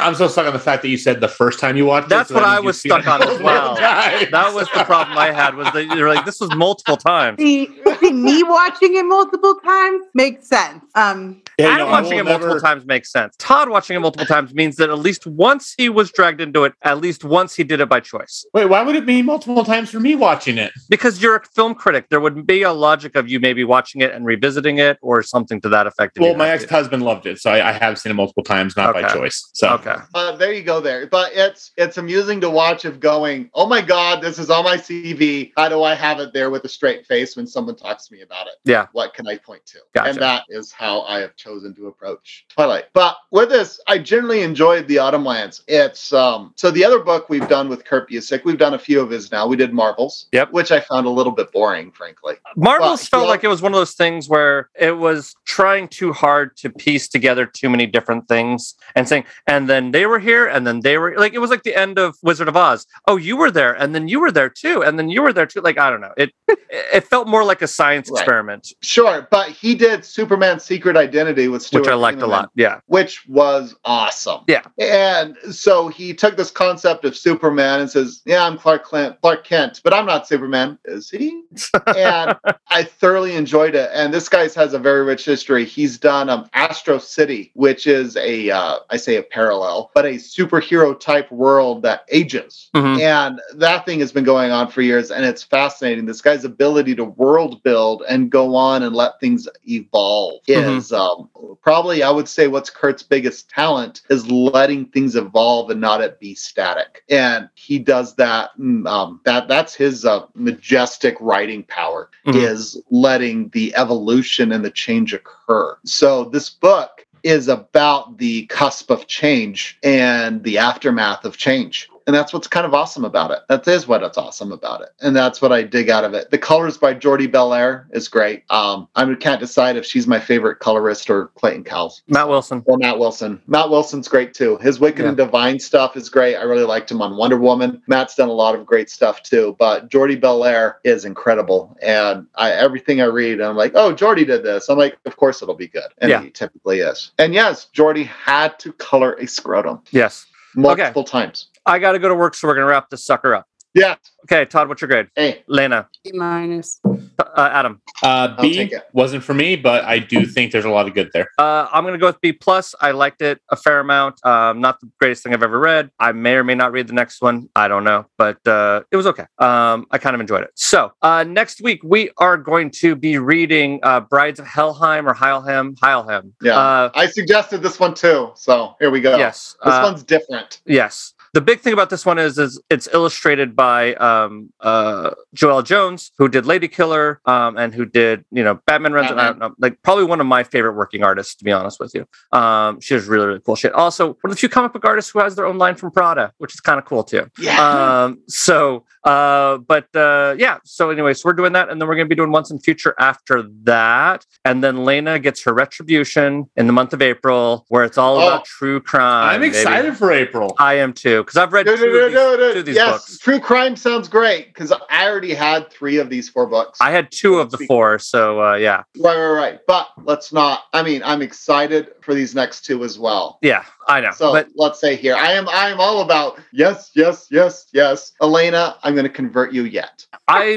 [0.00, 2.10] I'm so stuck on the fact that you said the first time you watched it.
[2.10, 3.76] That's so what that I was stuck on as well.
[3.76, 4.30] times.
[4.30, 7.38] that was the problem I had was that you're like, this was multiple times.
[7.40, 7.68] See,
[8.00, 10.82] see, me watching it multiple times makes sense.
[10.94, 13.34] Um, Yeah, Adam no, I watching will it multiple never- times makes sense.
[13.38, 16.72] Todd watching it multiple times means that at least once he was dragged into it,
[16.82, 18.44] at least once he did it by choice.
[18.54, 20.72] Wait, why would it be multiple times for me watching it?
[20.88, 24.12] Because you're a film critic, there would be a logic of you maybe watching it
[24.12, 26.18] and revisiting it or something to that effect.
[26.18, 29.02] Well, my ex-husband loved it, so I, I have seen it multiple times, not by
[29.12, 29.50] choice.
[29.52, 29.94] So Okay.
[30.14, 33.80] Uh, there you go there but it's it's amusing to watch of going oh my
[33.80, 37.06] god this is on my cv how do i have it there with a straight
[37.06, 38.86] face when someone talks to me about it Yeah.
[38.92, 40.10] what can i point to Gotcha.
[40.10, 44.42] and that is how i have chosen to approach twilight but with this i generally
[44.42, 48.44] enjoyed the autumn lands it's um so the other book we've done with kurt busiek
[48.44, 50.52] we've done a few of his now we did marvels Yep.
[50.52, 53.30] which i found a little bit boring frankly Marvel's Well, felt yeah.
[53.30, 57.08] like it was one of those things where it was trying too hard to piece
[57.08, 60.98] together too many different things and saying, and then they were here, and then they
[60.98, 62.86] were like, it was like the end of Wizard of Oz.
[63.06, 65.46] Oh, you were there, and then you were there too, and then you were there
[65.46, 65.60] too.
[65.60, 66.12] Like, I don't know.
[66.16, 66.32] It
[66.70, 68.20] it felt more like a science Right.
[68.20, 72.50] experiment, sure but he did superman's secret identity with Stuart which I liked a lot.
[72.54, 72.80] Yeah.
[72.86, 74.42] which was awesome.
[74.48, 74.62] Yeah.
[74.78, 79.44] And so he took this concept of Superman and says, "Yeah, I'm Clark Kent, Clark
[79.44, 81.42] Kent, but I'm not Superman." Is he?
[81.96, 82.34] and
[82.68, 83.90] I thoroughly enjoyed it.
[83.92, 85.64] And this guy's has a very rich history.
[85.64, 90.14] He's done um, Astro City, which is a uh, I say a parallel, but a
[90.14, 92.70] superhero type world that ages.
[92.74, 92.98] Mhm.
[93.00, 96.06] And that thing has been going on for years, and it's fascinating.
[96.06, 100.78] This guy's ability to world build and go on and let things evolve Mhm.
[100.78, 101.28] is um,
[101.62, 106.18] probably, I would say, what's Kurt's biggest talent is letting things evolve and not it
[106.20, 107.02] be static.
[107.08, 108.50] And he does that.
[108.58, 112.36] mm, Um, that that's his uh, majestic writing power Mhm.
[112.36, 115.76] is letting the evolution and the change occur.
[115.84, 121.88] So this book is about the cusp of change and the aftermath of change.
[122.08, 123.40] And that's what's kind of awesome about it.
[123.50, 124.88] That is what it's awesome about it.
[125.02, 126.30] And that's what I dig out of it.
[126.30, 128.44] The colors by Jordie Bellaire is great.
[128.48, 132.00] Um, I can't decide if she's my favorite colorist or Clayton Cowles.
[132.08, 132.62] Matt Wilson.
[132.64, 133.42] Or Matt Wilson.
[133.46, 134.56] Matt Wilson's great too.
[134.62, 135.08] His Wicked Yeah.
[135.08, 136.36] and Divine stuff is great.
[136.36, 137.82] I really liked him on Wonder Woman.
[137.88, 141.76] Matt's done a lot of great stuff too, but Jordie Bellaire is incredible.
[141.82, 144.70] And I, everything I read, I'm like, oh, Jordie did this.
[144.70, 145.92] I'm like, of course it'll be good.
[145.98, 146.22] And Yeah.
[146.22, 147.10] he typically is.
[147.18, 150.24] And yes, Jordie had to color a scrotum Yes.
[150.54, 151.48] multiple times.
[151.68, 153.46] I got to go to work, so we're gonna wrap this sucker up.
[153.74, 153.96] Yeah.
[154.24, 155.08] Okay, Todd, what's your grade?
[155.14, 156.80] Hey, Lena, B minus.
[156.84, 157.80] uh, Adam.
[158.02, 161.28] uh, B wasn't for me, but I do think there's a lot of good there.
[161.38, 162.74] Uh, I'm gonna go with B plus.
[162.80, 164.24] I liked it a fair amount.
[164.24, 165.90] Um, not the greatest thing I've ever read.
[166.00, 167.50] I may or may not read the next one.
[167.54, 169.26] I don't know, but uh, it was okay.
[169.38, 170.50] Um, I kind of enjoyed it.
[170.54, 175.14] So uh, next week we are going to be reading uh, Brides of Helheim or
[175.14, 175.74] Heilheim.
[175.76, 176.32] Heilheim.
[176.40, 176.56] Yeah.
[176.58, 178.32] Uh, I suggested this one too.
[178.34, 179.18] So here we go.
[179.18, 179.56] yes.
[179.62, 180.62] This uh, one's different.
[180.64, 181.12] Yes.
[181.34, 186.10] The big thing about this one is, is it's illustrated by um, uh, Joelle Jones,
[186.18, 189.10] who did Lady Killer um, and who did, you know, Batman Runs.
[189.10, 191.78] And I don't know, like probably one of my favorite working artists, to be honest
[191.80, 192.06] with you.
[192.38, 193.72] Um, she does really, really cool shit.
[193.72, 196.32] Also, one of the few comic book artists who has their own line from Prada,
[196.38, 197.30] which is kind of cool too.
[197.38, 197.58] Yeah.
[198.04, 200.58] Um, so, uh, but uh, yeah.
[200.64, 202.58] So, anyway, so we're doing that, and then we're going to be doing once in
[202.58, 207.84] future after that, and then Lena gets her retribution in the month of April, where
[207.84, 208.26] it's all Oh.
[208.26, 209.34] about true crime.
[209.34, 209.56] I'm baby.
[209.56, 210.54] excited for April.
[210.58, 211.17] I am too.
[211.18, 212.52] To because I've read No, two, no, no, of these, no, no.
[212.52, 213.18] two of these yes, books.
[213.18, 216.78] true crime sounds great because I already had three of these four books.
[216.80, 219.60] I had two of the four, so uh, yeah, right, right, right.
[219.66, 220.64] But let's not.
[220.72, 223.38] I mean, I'm excited for these next two as well.
[223.42, 224.10] yeah, I know.
[224.12, 228.12] So but let's say here, I am, I am all about yes, yes, yes, yes.
[228.22, 230.06] Elena, I'm going to convert you yet.
[230.28, 230.56] I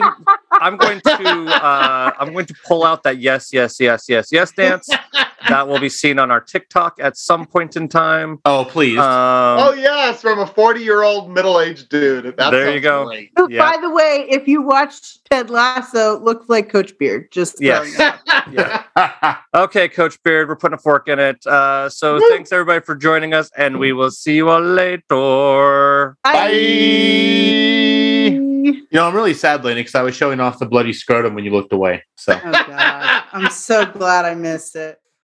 [0.54, 4.52] I'm going to uh, I'm going to pull out that yes, yes, yes, yes, yes
[4.52, 4.90] dance
[5.48, 8.40] that will be seen on our TikTok at some point in time.
[8.46, 8.98] Oh, please.
[8.98, 9.06] Um,
[9.60, 12.36] oh yes, from a 40 year old middle aged dude.
[12.38, 13.06] That There you go.
[13.06, 13.32] great.
[13.50, 13.72] Yeah.
[13.72, 17.32] By the way, if you watched Ted Lasso, it looks like Coach Beard.
[17.32, 17.94] Just Yes.
[17.94, 18.14] throwing
[18.58, 19.38] it out.
[19.54, 21.46] Okay, Coach Beard, we're putting a fork in it.
[21.46, 22.30] Uh, so Woo.
[22.30, 26.16] thanks everybody for joining us, and we will see you all later.
[26.24, 26.50] Bye.
[28.72, 31.44] You know, I'm really sad, Laney, because I was showing off the bloody scrotum when
[31.44, 32.04] you looked away.
[32.16, 32.34] So.
[32.44, 35.01] Oh God, I'm so glad I missed it.